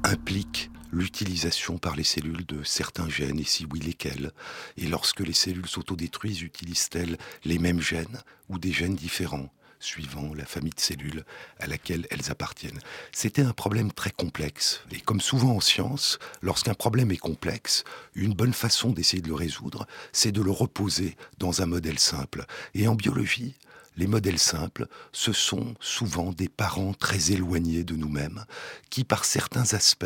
[0.04, 4.32] impliquent l'utilisation par les cellules de certains gènes, et si oui, lesquels?
[4.78, 10.46] Et lorsque les cellules s'autodétruisent, utilisent-elles les mêmes gènes ou des gènes différents suivant la
[10.46, 11.24] famille de cellules
[11.60, 12.80] à laquelle elles appartiennent?
[13.12, 14.82] C'était un problème très complexe.
[14.92, 17.84] Et comme souvent en science, lorsqu'un problème est complexe,
[18.14, 22.46] une bonne façon d'essayer de le résoudre, c'est de le reposer dans un modèle simple.
[22.74, 23.56] Et en biologie,
[23.96, 28.46] les modèles simples, ce sont souvent des parents très éloignés de nous-mêmes,
[28.90, 30.06] qui par certains aspects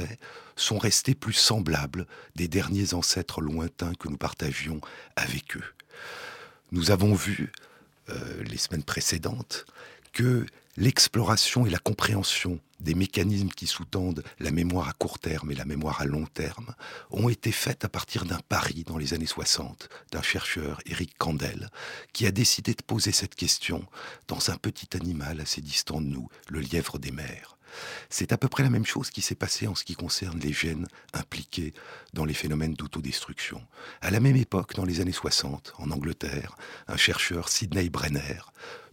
[0.55, 4.81] sont restés plus semblables des derniers ancêtres lointains que nous partagions
[5.15, 5.73] avec eux.
[6.71, 7.51] Nous avons vu,
[8.09, 9.65] euh, les semaines précédentes,
[10.11, 10.45] que
[10.77, 15.65] l'exploration et la compréhension des mécanismes qui sous-tendent la mémoire à court terme et la
[15.65, 16.75] mémoire à long terme
[17.11, 21.69] ont été faites à partir d'un pari dans les années 60 d'un chercheur, Eric Kandel,
[22.11, 23.85] qui a décidé de poser cette question
[24.27, 27.52] dans un petit animal assez distant de nous, le lièvre des mers.
[28.09, 30.53] C'est à peu près la même chose qui s'est passé en ce qui concerne les
[30.53, 31.73] gènes impliqués
[32.13, 33.61] dans les phénomènes d'autodestruction.
[34.01, 36.55] À la même époque, dans les années 60, en Angleterre,
[36.87, 38.41] un chercheur, Sidney Brenner,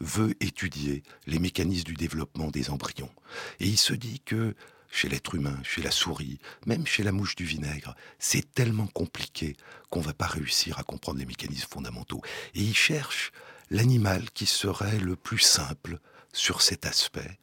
[0.01, 3.13] veut étudier les mécanismes du développement des embryons.
[3.61, 4.55] Et il se dit que
[4.91, 9.57] chez l'être humain, chez la souris, même chez la mouche du vinaigre, c'est tellement compliqué
[9.89, 12.23] qu'on ne va pas réussir à comprendre les mécanismes fondamentaux.
[12.55, 13.31] Et il cherche
[13.71, 16.01] l'animal qui serait le plus simple
[16.33, 17.39] sur cet aspect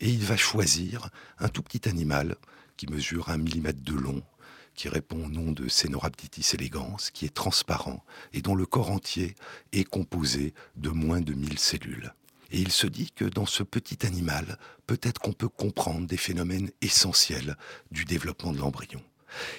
[0.00, 2.36] et il va choisir un tout petit animal
[2.76, 4.22] qui mesure un millimètre de long,
[4.74, 9.34] qui répond au nom de Cenorhabditis elegans, qui est transparent et dont le corps entier
[9.72, 12.14] est composé de moins de 1000 cellules.
[12.50, 16.70] Et il se dit que dans ce petit animal, peut-être qu'on peut comprendre des phénomènes
[16.80, 17.56] essentiels
[17.90, 19.02] du développement de l'embryon.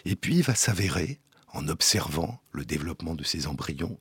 [0.05, 1.19] Et puis il va s'avérer,
[1.51, 3.99] en observant le développement de ces embryons,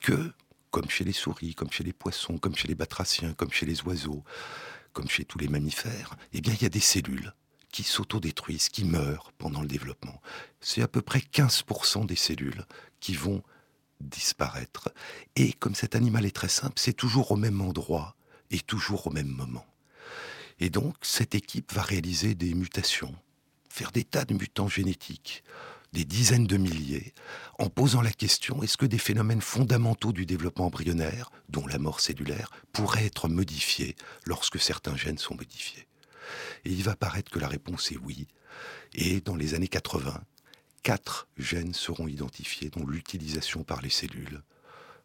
[0.00, 0.32] que,
[0.76, 3.82] comme chez les souris, comme chez les poissons, comme chez les batraciens, comme chez les
[3.84, 4.22] oiseaux,
[4.92, 7.32] comme chez tous les mammifères, eh bien, il y a des cellules
[7.72, 10.20] qui s'autodétruisent, qui meurent pendant le développement.
[10.60, 12.66] C'est à peu près 15% des cellules
[13.00, 13.42] qui vont
[14.00, 14.92] disparaître.
[15.34, 18.14] Et comme cet animal est très simple, c'est toujours au même endroit
[18.50, 19.64] et toujours au même moment.
[20.60, 23.14] Et donc, cette équipe va réaliser des mutations,
[23.70, 25.42] faire des tas de mutants génétiques,
[25.96, 27.14] des dizaines de milliers,
[27.58, 32.00] en posant la question est-ce que des phénomènes fondamentaux du développement embryonnaire, dont la mort
[32.00, 35.88] cellulaire, pourraient être modifiés lorsque certains gènes sont modifiés?
[36.66, 38.28] Et il va paraître que la réponse est oui.
[38.92, 40.22] Et dans les années 80,
[40.82, 44.42] quatre gènes seront identifiés dont l'utilisation par les cellules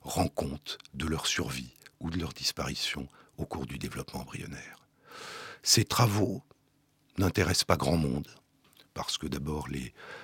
[0.02, 4.86] rend compte de leur survie ou de leur disparition au cours du développement embryonnaire.
[5.64, 6.44] Ces travaux
[7.18, 8.28] n'intéressent pas grand monde
[8.94, 9.68] parce que d'abord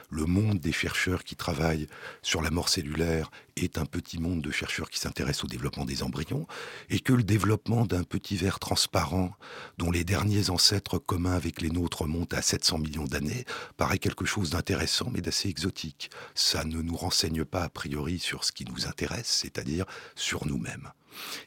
[0.10, 1.88] le monde des chercheurs qui travaillent
[2.22, 6.04] sur la mort cellulaire est un petit monde de chercheurs qui s'intéressent au développement des
[6.04, 6.48] embryons,
[6.90, 9.36] et que le développement d'un petit ver transparent,
[9.78, 13.46] dont les derniers ancêtres communs avec les nôtres montent à 700 millions d'années,
[13.78, 16.10] paraît quelque chose d'intéressant mais d'assez exotique.
[16.36, 20.92] Ça ne nous renseigne pas a priori sur ce qui nous intéresse, c'est-à-dire sur nous-mêmes.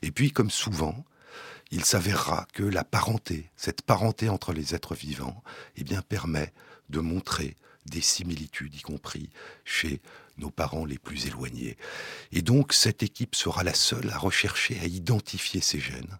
[0.03, 1.05] Et puis, comme souvent,
[1.71, 5.43] il s'avérera que la parenté, cette parenté entre les êtres vivants,
[5.77, 6.53] eh bien, permet
[6.91, 9.31] de montrer des similitudes, y compris
[9.65, 10.01] chez
[10.39, 11.77] nos parents les plus éloignés.
[12.33, 16.19] Et donc cette équipe sera la seule à rechercher, à identifier ces gènes,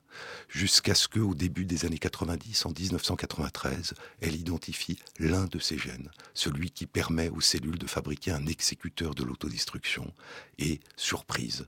[0.49, 6.11] jusqu'à ce qu'au début des années 90, en 1993, elle identifie l'un de ces gènes,
[6.35, 10.13] celui qui permet aux cellules de fabriquer un exécuteur de l'autodestruction.
[10.59, 11.67] Et, surprise,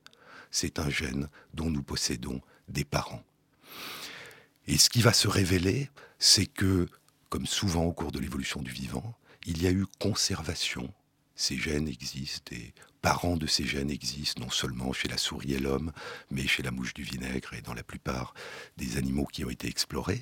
[0.50, 3.24] c'est un gène dont nous possédons des parents.
[4.66, 6.86] Et ce qui va se révéler, c'est que
[7.32, 9.14] comme souvent au cours de l'évolution du vivant,
[9.46, 10.92] il y a eu conservation.
[11.34, 15.58] Ces gènes existent, des parents de ces gènes existent non seulement chez la souris et
[15.58, 15.92] l'homme,
[16.30, 18.34] mais chez la mouche du vinaigre et dans la plupart
[18.76, 20.20] des animaux qui ont été explorés.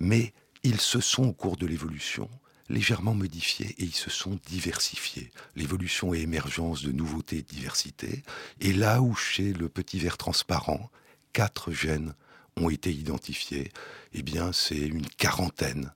[0.00, 0.32] Mais
[0.62, 2.30] ils se sont au cours de l'évolution
[2.70, 5.30] légèrement modifiés et ils se sont diversifiés.
[5.56, 8.22] L'évolution et émergence de nouveautés et de diversité.
[8.62, 10.90] Et là où chez le petit ver transparent,
[11.34, 12.14] quatre gènes
[12.56, 13.70] ont été identifiés,
[14.14, 15.92] eh bien c'est une quarantaine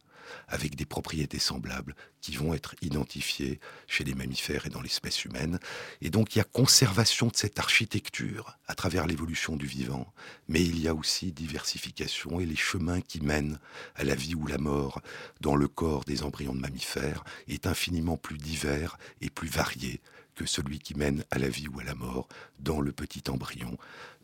[0.50, 5.58] avec des propriétés semblables qui vont être identifiées chez les mammifères et dans l'espèce humaine.
[6.02, 10.12] Et donc il y a conservation de cette architecture à travers l'évolution du vivant,
[10.48, 13.58] mais il y a aussi diversification et les chemins qui mènent
[13.94, 15.00] à la vie ou la mort
[15.40, 20.00] dans le corps des embryons de mammifères est infiniment plus divers et plus varié
[20.34, 22.28] que celui qui mène à la vie ou à la mort
[22.58, 23.76] dans le petit embryon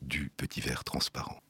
[0.03, 1.41] du petit ver transparent.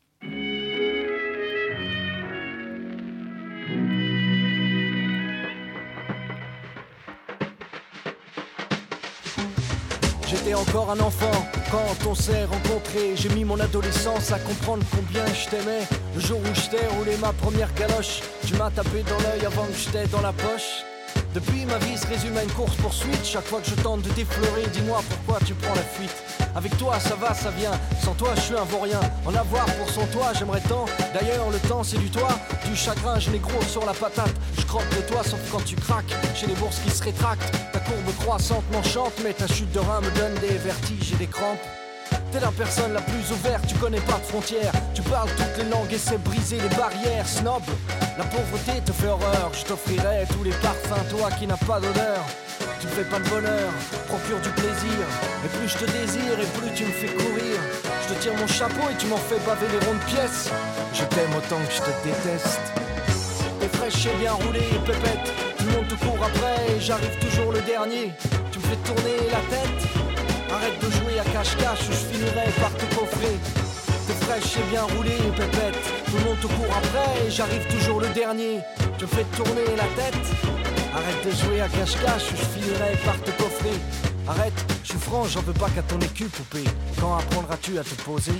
[10.46, 13.16] J'étais encore un enfant quand on s'est rencontrés.
[13.16, 15.80] J'ai mis mon adolescence à comprendre combien je t'aimais.
[16.14, 19.64] Le jour où je t'ai roulé ma première galoche, tu m'as tapé dans l'œil avant
[19.64, 20.84] que j'étais dans la poche.
[21.34, 23.24] Depuis ma vie se résume à une course poursuite.
[23.24, 26.45] Chaque fois que je tente de t'effleurer, dis-moi pourquoi tu prends la fuite.
[26.56, 27.72] Avec toi ça va, ça vient.
[28.02, 29.00] Sans toi je suis un vaurien.
[29.26, 30.86] En avoir pour son toit, j'aimerais tant.
[31.12, 32.38] D'ailleurs le temps c'est du toit.
[32.64, 34.34] Du chagrin, je n'ai gros sur la patate.
[34.58, 36.14] Je croque de toi sauf quand tu craques.
[36.34, 37.52] J'ai les bourses qui se rétractent.
[37.72, 41.26] Ta courbe croissante m'enchante, mais ta chute de rein me donne des vertiges et des
[41.26, 41.60] crampes.
[42.32, 44.72] T'es la personne la plus ouverte, tu connais pas de frontières.
[44.94, 47.26] Tu parles toutes les langues et c'est briser les barrières.
[47.26, 47.62] Snob,
[48.16, 49.50] la pauvreté te fait horreur.
[49.52, 52.24] Je t'offrirai tous les parfums, toi qui n'as pas d'odeur.
[52.88, 53.70] Fais pas de bonheur,
[54.08, 55.02] procure du plaisir.
[55.44, 57.56] Et plus je te désire, et plus tu me fais courir.
[58.02, 60.50] Je te tire mon chapeau et tu m'en fais baver les rondes pièces.
[60.92, 62.60] Je t'aime autant que je te déteste.
[63.60, 65.32] T'es fraîche et bien roulé, pépette.
[65.58, 68.12] Tout le monde te court après et j'arrive toujours le dernier.
[68.52, 69.82] Tu me fais tourner la tête.
[70.52, 73.36] Arrête de jouer à cache-cache ou je finirai par te coffrer.
[74.06, 75.82] T'es fraîche et bien roulé, pépette.
[76.06, 78.60] Tout le monde te court après et j'arrive toujours le dernier.
[78.98, 80.55] Tu me fais tourner la tête.
[80.96, 83.78] Arrête de jouer à cache-cache je finirai par te coffrer.
[84.26, 86.64] Arrête, je suis franc, j'en veux pas qu'à ton écu, poupée.
[86.98, 88.32] Quand apprendras-tu à te poser?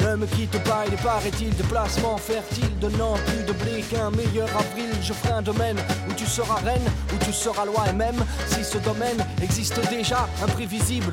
[0.00, 4.48] Ne me quitte pas, il paraît-il de placement fertile, donnant plus de blé qu'un meilleur
[4.56, 4.88] avril.
[5.02, 5.76] Je ferai un domaine
[6.08, 10.26] où tu seras reine, où tu seras loi, et même si ce domaine existe déjà,
[10.42, 11.12] imprévisible.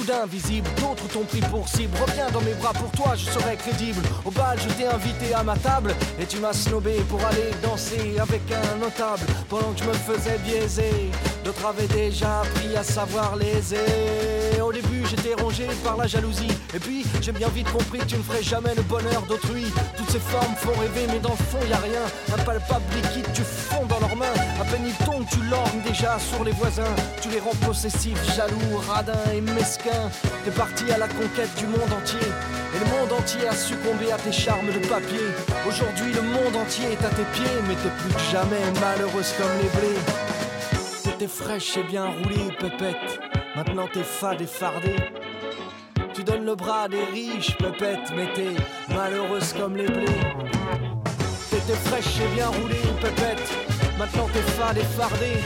[0.00, 1.94] Soudain visible, d'autres t'ont pris pour cible.
[2.00, 4.00] Reviens dans mes bras pour toi, je serai crédible.
[4.24, 8.18] Au bal, je t'ai invité à ma table et tu m'as snobé pour aller danser
[8.18, 11.10] avec un notable pendant que je me faisais biaiser.
[11.44, 13.78] D'autres avaient déjà appris à savoir léser.
[14.62, 16.52] Au début, j'étais rongé par la jalousie.
[16.74, 19.64] Et puis, j'ai bien vite compris que tu ne ferais jamais le bonheur d'autrui.
[19.96, 22.02] Toutes ces formes font rêver, mais dans le fond, y a rien.
[22.34, 24.26] Impalpable liquide, tu fonds dans leurs mains.
[24.60, 26.94] À peine ils tombent, tu l'ornes déjà sur les voisins.
[27.20, 30.10] Tu les rends possessifs, jaloux, radins et mesquins.
[30.44, 32.20] T'es parti à la conquête du monde entier.
[32.20, 35.26] Et le monde entier a succombé à tes charmes de papier.
[35.66, 39.56] Aujourd'hui, le monde entier est à tes pieds, mais t'es plus que jamais malheureuse comme
[39.60, 40.29] les blés.
[41.20, 43.20] T'étais fraîche et bien roulée, pépette.
[43.54, 44.96] Maintenant t'es fade et fardée.
[46.14, 48.54] Tu donnes le bras des riches, pépette, mais t'es
[48.94, 50.06] malheureuse comme les blés.
[51.50, 53.52] T'étais fraîche et bien roulée, pépette.
[53.98, 55.42] Maintenant t'es fade et fardée.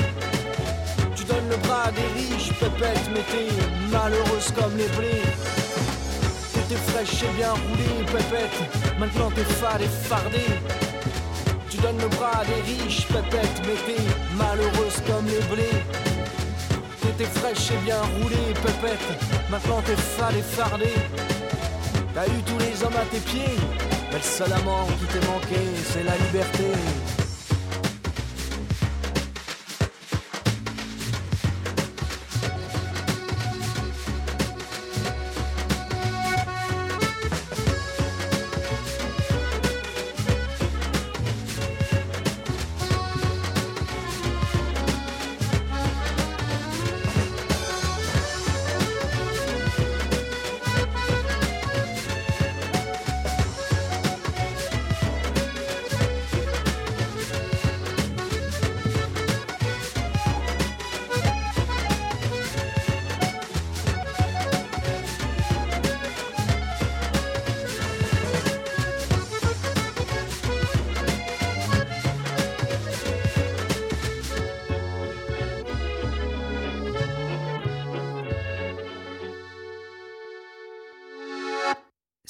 [1.16, 5.22] Tu donnes le bras des riches, pépette, mais t'es malheureuse comme les blés.
[6.52, 8.96] T'étais fraîche et bien roulée, pépette.
[9.00, 10.83] Maintenant t'es fade et fardée.
[11.84, 15.82] Tu donnes le bras à des riches, pépette, t'es malheureuse comme les blés.
[17.02, 19.50] T'étais fraîche et bien roulée, pépette.
[19.50, 20.94] Maintenant t'es fade et fardée.
[22.14, 23.58] T'as eu tous les hommes à tes pieds.
[24.10, 25.60] Mais le seul amant qui t'est manqué,
[25.92, 27.23] c'est la liberté.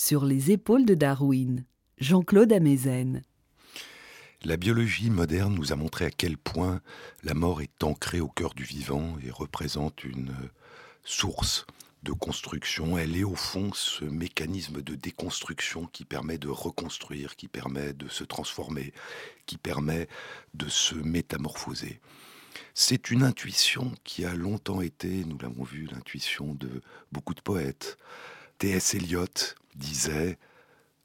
[0.06, 1.64] Sur les épaules de Darwin,
[1.96, 3.22] Jean-Claude Amezen.
[4.44, 6.82] La biologie moderne nous a montré à quel point
[7.22, 10.34] la mort est ancrée au cœur du vivant et représente une
[11.04, 11.64] source
[12.02, 12.98] de construction.
[12.98, 18.08] Elle est au fond ce mécanisme de déconstruction qui permet de reconstruire, qui permet de
[18.08, 18.92] se transformer,
[19.46, 20.06] qui permet
[20.52, 21.98] de se métamorphoser.
[22.74, 27.96] C'est une intuition qui a longtemps été, nous l'avons vu, l'intuition de beaucoup de poètes.
[28.58, 28.92] T.S.
[28.92, 30.38] Eliot disait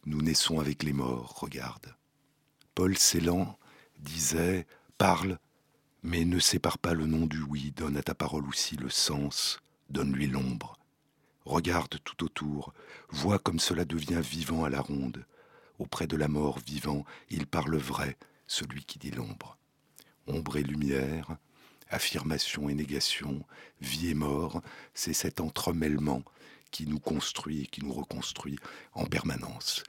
[0.06, 1.96] Nous naissons avec les morts, regarde.
[2.76, 3.58] Paul Celan
[3.98, 4.66] disait
[4.98, 5.40] Parle,
[6.04, 9.60] mais ne sépare pas le nom du oui, donne à ta parole aussi le sens,
[9.90, 10.78] donne-lui l'ombre.
[11.46, 12.74] Regarde tout autour,
[13.10, 15.26] vois comme cela devient vivant à la ronde.
[15.80, 18.18] Auprès de la mort vivant, il parle vrai,
[18.48, 19.58] celui qui dit l'ombre.
[20.28, 21.38] Ombre et lumière,
[21.90, 23.44] affirmation et négation,
[23.82, 24.62] vie et mort,
[24.94, 26.24] c'est cet entremêlement
[26.72, 28.58] qui nous construit et qui nous reconstruit
[28.94, 29.84] en permanence.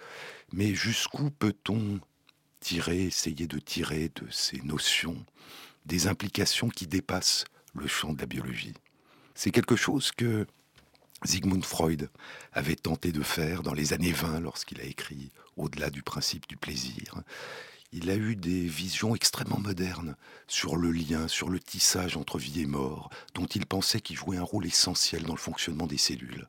[0.52, 2.00] Mais jusqu'où peut-on
[2.60, 5.24] tirer, essayer de tirer de ces notions
[5.86, 8.74] des implications qui dépassent le champ de la biologie?
[9.34, 10.46] C'est quelque chose que
[11.24, 12.10] Sigmund Freud
[12.52, 16.56] avait tenté de faire dans les années 20 lorsqu'il a écrit Au-delà du principe du
[16.56, 17.22] plaisir.
[17.92, 20.16] Il a eu des visions extrêmement modernes
[20.46, 24.36] sur le lien, sur le tissage entre vie et mort, dont il pensait qu'il jouait
[24.36, 26.48] un rôle essentiel dans le fonctionnement des cellules.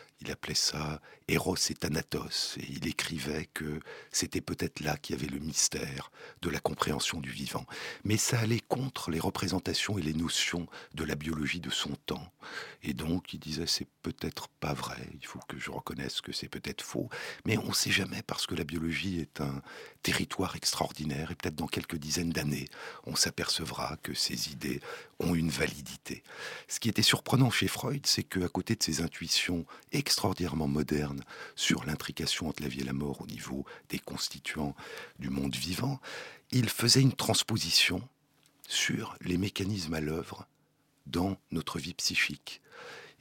[0.21, 3.79] il appelait ça Eros et Thanatos, et il écrivait que
[4.11, 6.11] c'était peut-être là qu'il y avait le mystère
[6.41, 7.65] de la compréhension du vivant.
[8.03, 12.31] Mais ça allait contre les représentations et les notions de la biologie de son temps.
[12.83, 16.49] Et donc, il disait, c'est peut-être pas vrai, il faut que je reconnaisse que c'est
[16.49, 17.09] peut-être faux,
[17.45, 19.61] mais on ne sait jamais parce que la biologie est un
[20.03, 22.67] territoire extraordinaire, et peut-être dans quelques dizaines d'années,
[23.05, 24.81] on s'apercevra que ces idées
[25.19, 26.23] ont une validité.
[26.67, 29.65] Ce qui était surprenant chez Freud, c'est qu'à côté de ses intuitions
[30.11, 31.23] extraordinairement modernes
[31.55, 34.75] sur l'intrication entre la vie et la mort au niveau des constituants
[35.19, 36.01] du monde vivant,
[36.51, 38.01] il faisait une transposition
[38.67, 40.45] sur les mécanismes à l'œuvre
[41.05, 42.61] dans notre vie psychique.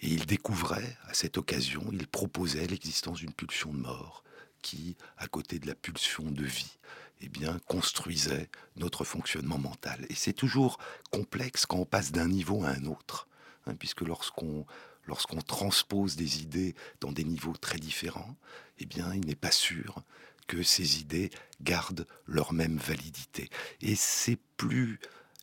[0.01, 4.25] Et il découvrait, à cette occasion, il proposait l'existence d'une pulsion de mort
[4.61, 6.77] qui, à côté de la pulsion de vie,
[7.21, 10.07] eh bien, construisait notre fonctionnement mental.
[10.09, 10.79] Et c'est toujours
[11.13, 13.29] complexe quand on passe d'un niveau à un autre,
[13.67, 14.67] hein, puisque lorsqu'on
[15.05, 18.37] lorsqu'on transpose des idées dans des niveaux très différents,
[18.79, 20.03] eh bien, il n'est pas sûr
[20.47, 21.31] que ces idées
[21.61, 23.49] gardent leur même validité.
[23.81, 24.99] Et c'est plus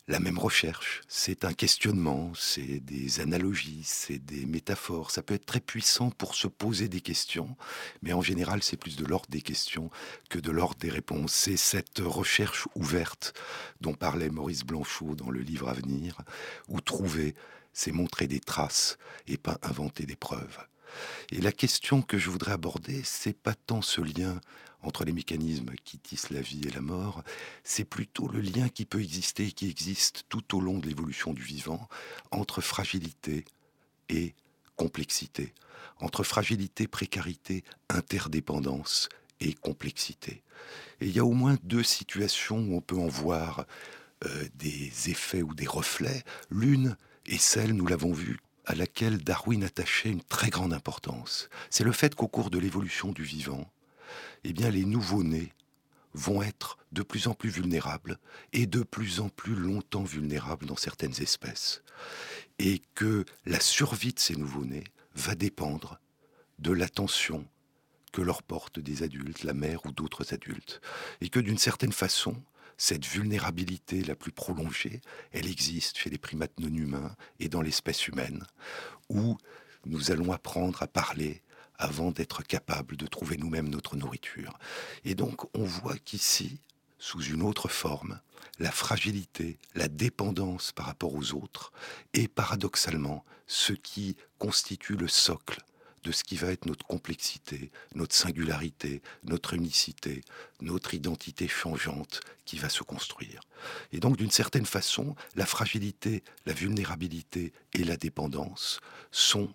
[0.08, 5.10] la même recherche, c'est un questionnement, c'est des analogies, c'est des métaphores.
[5.10, 7.56] Ça peut être très puissant pour se poser des questions,
[8.00, 9.90] mais en général, c'est plus de l'ordre des questions
[10.30, 11.34] que de l'ordre des réponses.
[11.34, 13.34] C'est cette recherche ouverte
[13.82, 16.16] dont parlait Maurice Blanchot dans le livre à venir,
[16.68, 17.34] où trouver,
[17.72, 20.58] c'est montrer des traces et pas inventer des preuves.
[21.30, 24.40] Et la question que je voudrais aborder, c'est pas tant ce lien
[24.82, 27.22] entre les mécanismes qui tissent la vie et la mort,
[27.64, 31.32] c'est plutôt le lien qui peut exister et qui existe tout au long de l'évolution
[31.32, 31.88] du vivant
[32.30, 33.44] entre fragilité
[34.08, 34.34] et
[34.76, 35.52] complexité,
[36.00, 39.08] entre fragilité, précarité, interdépendance
[39.40, 40.42] et complexité.
[41.00, 43.66] Et il y a au moins deux situations où on peut en voir
[44.24, 46.22] euh, des effets ou des reflets.
[46.50, 46.96] L'une
[47.28, 51.48] est celle, nous l'avons vu, à laquelle Darwin attachait une très grande importance.
[51.70, 53.70] C'est le fait qu'au cours de l'évolution du vivant,
[54.44, 55.52] eh bien, les nouveau-nés
[56.14, 58.18] vont être de plus en plus vulnérables
[58.52, 61.82] et de plus en plus longtemps vulnérables dans certaines espèces.
[62.58, 66.00] Et que la survie de ces nouveau-nés va dépendre
[66.58, 67.46] de l'attention
[68.12, 70.80] que leur portent des adultes, la mère ou d'autres adultes.
[71.20, 72.34] Et que d'une certaine façon,
[72.78, 75.02] cette vulnérabilité la plus prolongée,
[75.32, 78.46] elle existe chez les primates non humains et dans l'espèce humaine,
[79.10, 79.36] où
[79.84, 81.42] nous allons apprendre à parler,
[81.80, 84.58] avant d'être capable de trouver nous-mêmes notre nourriture.
[85.04, 86.60] Et donc on voit qu'ici,
[86.98, 88.20] sous une autre forme,
[88.58, 91.72] la fragilité, la dépendance par rapport aux autres
[92.14, 95.60] est paradoxalement ce qui constitue le socle
[96.02, 100.22] de ce qui va être notre complexité, notre singularité, notre unicité,
[100.60, 103.40] notre identité changeante qui va se construire.
[103.92, 108.80] Et donc d'une certaine façon, la fragilité, la vulnérabilité et la dépendance
[109.10, 109.52] sont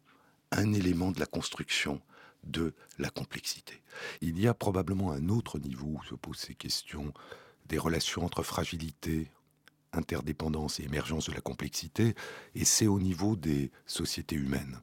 [0.52, 2.02] un élément de la construction
[2.44, 3.82] de la complexité.
[4.22, 7.14] Il y a probablement un autre niveau où se posent ces questions
[7.68, 9.32] des relations entre fragilité,
[9.94, 12.16] interdépendance et émergence de la complexité,
[12.56, 14.82] et c'est au niveau des sociétés humaines.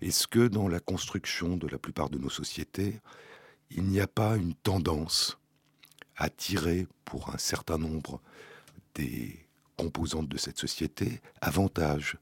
[0.00, 3.00] Est-ce que dans la construction de la plupart de nos sociétés,
[3.70, 5.38] il n'y a pas une tendance
[6.16, 8.20] à tirer pour un certain nombre
[8.94, 9.38] des
[9.76, 12.16] composantes de cette société avantage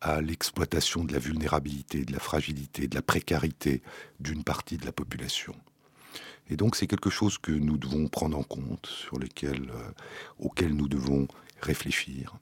[0.00, 3.82] à l'exploitation de la vulnérabilité, de la fragilité, de la précarité
[4.18, 5.54] d'une partie de la population?
[6.48, 9.90] Et donc c'est quelque chose que nous devons prendre en compte, sur lequel, euh,
[10.38, 11.28] auquel nous devons
[11.60, 12.36] réfléchir.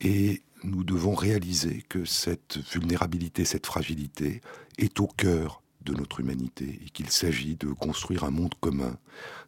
[0.00, 4.40] Et nous devons réaliser que cette vulnérabilité, cette fragilité
[4.78, 8.98] est au cœur de notre humanité et qu'il s'agit de construire un monde commun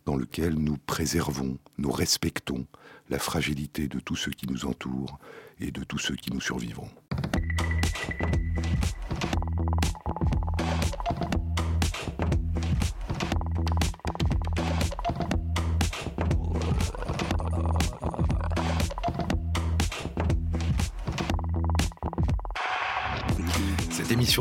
[0.06, 2.66] dans lequel nous préservons, nous respectons
[3.10, 5.18] la fragilité de tous ceux qui nous entourent
[5.60, 6.90] et de tous ceux qui nous survivront.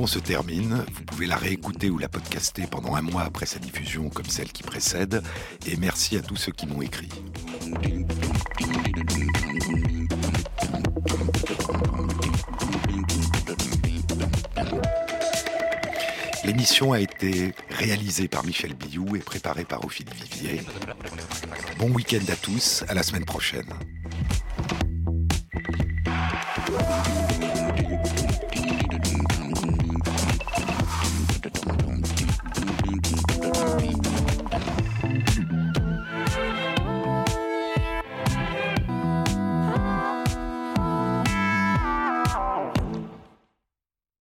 [0.06, 0.86] Se termine.
[0.94, 4.52] Vous pouvez la réécouter ou la podcaster pendant un mois après sa diffusion, comme celle
[4.52, 5.24] qui précède.
[5.66, 7.10] Et merci à tous ceux qui m'ont écrit.
[16.44, 20.62] L'émission a été réalisée par Michel Biou et préparée par Ophélie Vivier.
[21.80, 23.74] Bon week-end à tous, à la semaine prochaine.